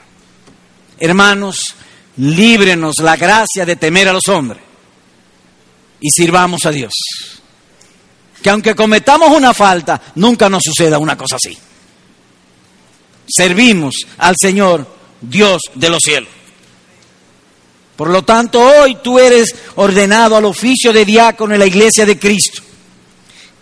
Hermanos, 0.99 1.75
líbrenos 2.17 2.97
la 3.03 3.17
gracia 3.17 3.67
de 3.67 3.77
temer 3.77 4.09
a 4.09 4.13
los 4.13 4.29
hombres 4.29 4.63
y 6.01 6.11
sirvamos 6.11 6.65
a 6.65 6.71
Dios. 6.71 6.93
Que 8.43 8.51
aunque 8.51 8.75
cometamos 8.75 9.31
una 9.31 9.55
falta, 9.55 10.01
nunca 10.17 10.49
nos 10.49 10.63
suceda 10.63 10.99
una 10.99 11.17
cosa 11.17 11.37
así. 11.37 11.57
Servimos 13.27 13.95
al 14.19 14.37
Señor, 14.39 14.87
Dios 15.21 15.63
de 15.75 15.89
los 15.89 16.03
cielos. 16.03 16.29
Por 17.97 18.11
lo 18.11 18.23
tanto, 18.23 18.61
hoy 18.61 18.99
tú 19.03 19.19
eres 19.19 19.55
ordenado 19.77 20.37
al 20.37 20.45
oficio 20.45 20.93
de 20.93 21.05
diácono 21.05 21.55
en 21.55 21.61
la 21.61 21.67
iglesia 21.67 22.05
de 22.05 22.19
Cristo. 22.19 22.63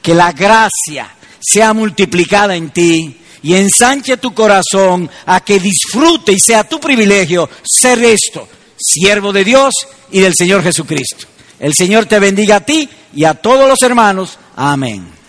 Que 0.00 0.14
la 0.14 0.32
gracia 0.32 1.14
sea 1.40 1.72
multiplicada 1.72 2.56
en 2.56 2.70
ti 2.70 3.18
y 3.42 3.54
ensanche 3.54 4.16
tu 4.16 4.32
corazón 4.32 5.10
a 5.26 5.40
que 5.40 5.58
disfrute 5.58 6.32
y 6.32 6.40
sea 6.40 6.68
tu 6.68 6.80
privilegio 6.80 7.48
ser 7.62 8.02
esto, 8.04 8.48
siervo 8.78 9.32
de 9.32 9.44
Dios 9.44 9.72
y 10.10 10.20
del 10.20 10.34
Señor 10.34 10.62
Jesucristo. 10.62 11.26
El 11.58 11.74
Señor 11.74 12.06
te 12.06 12.18
bendiga 12.18 12.56
a 12.56 12.60
ti 12.60 12.88
y 13.14 13.24
a 13.24 13.34
todos 13.34 13.68
los 13.68 13.82
hermanos. 13.82 14.38
Amén. 14.56 15.21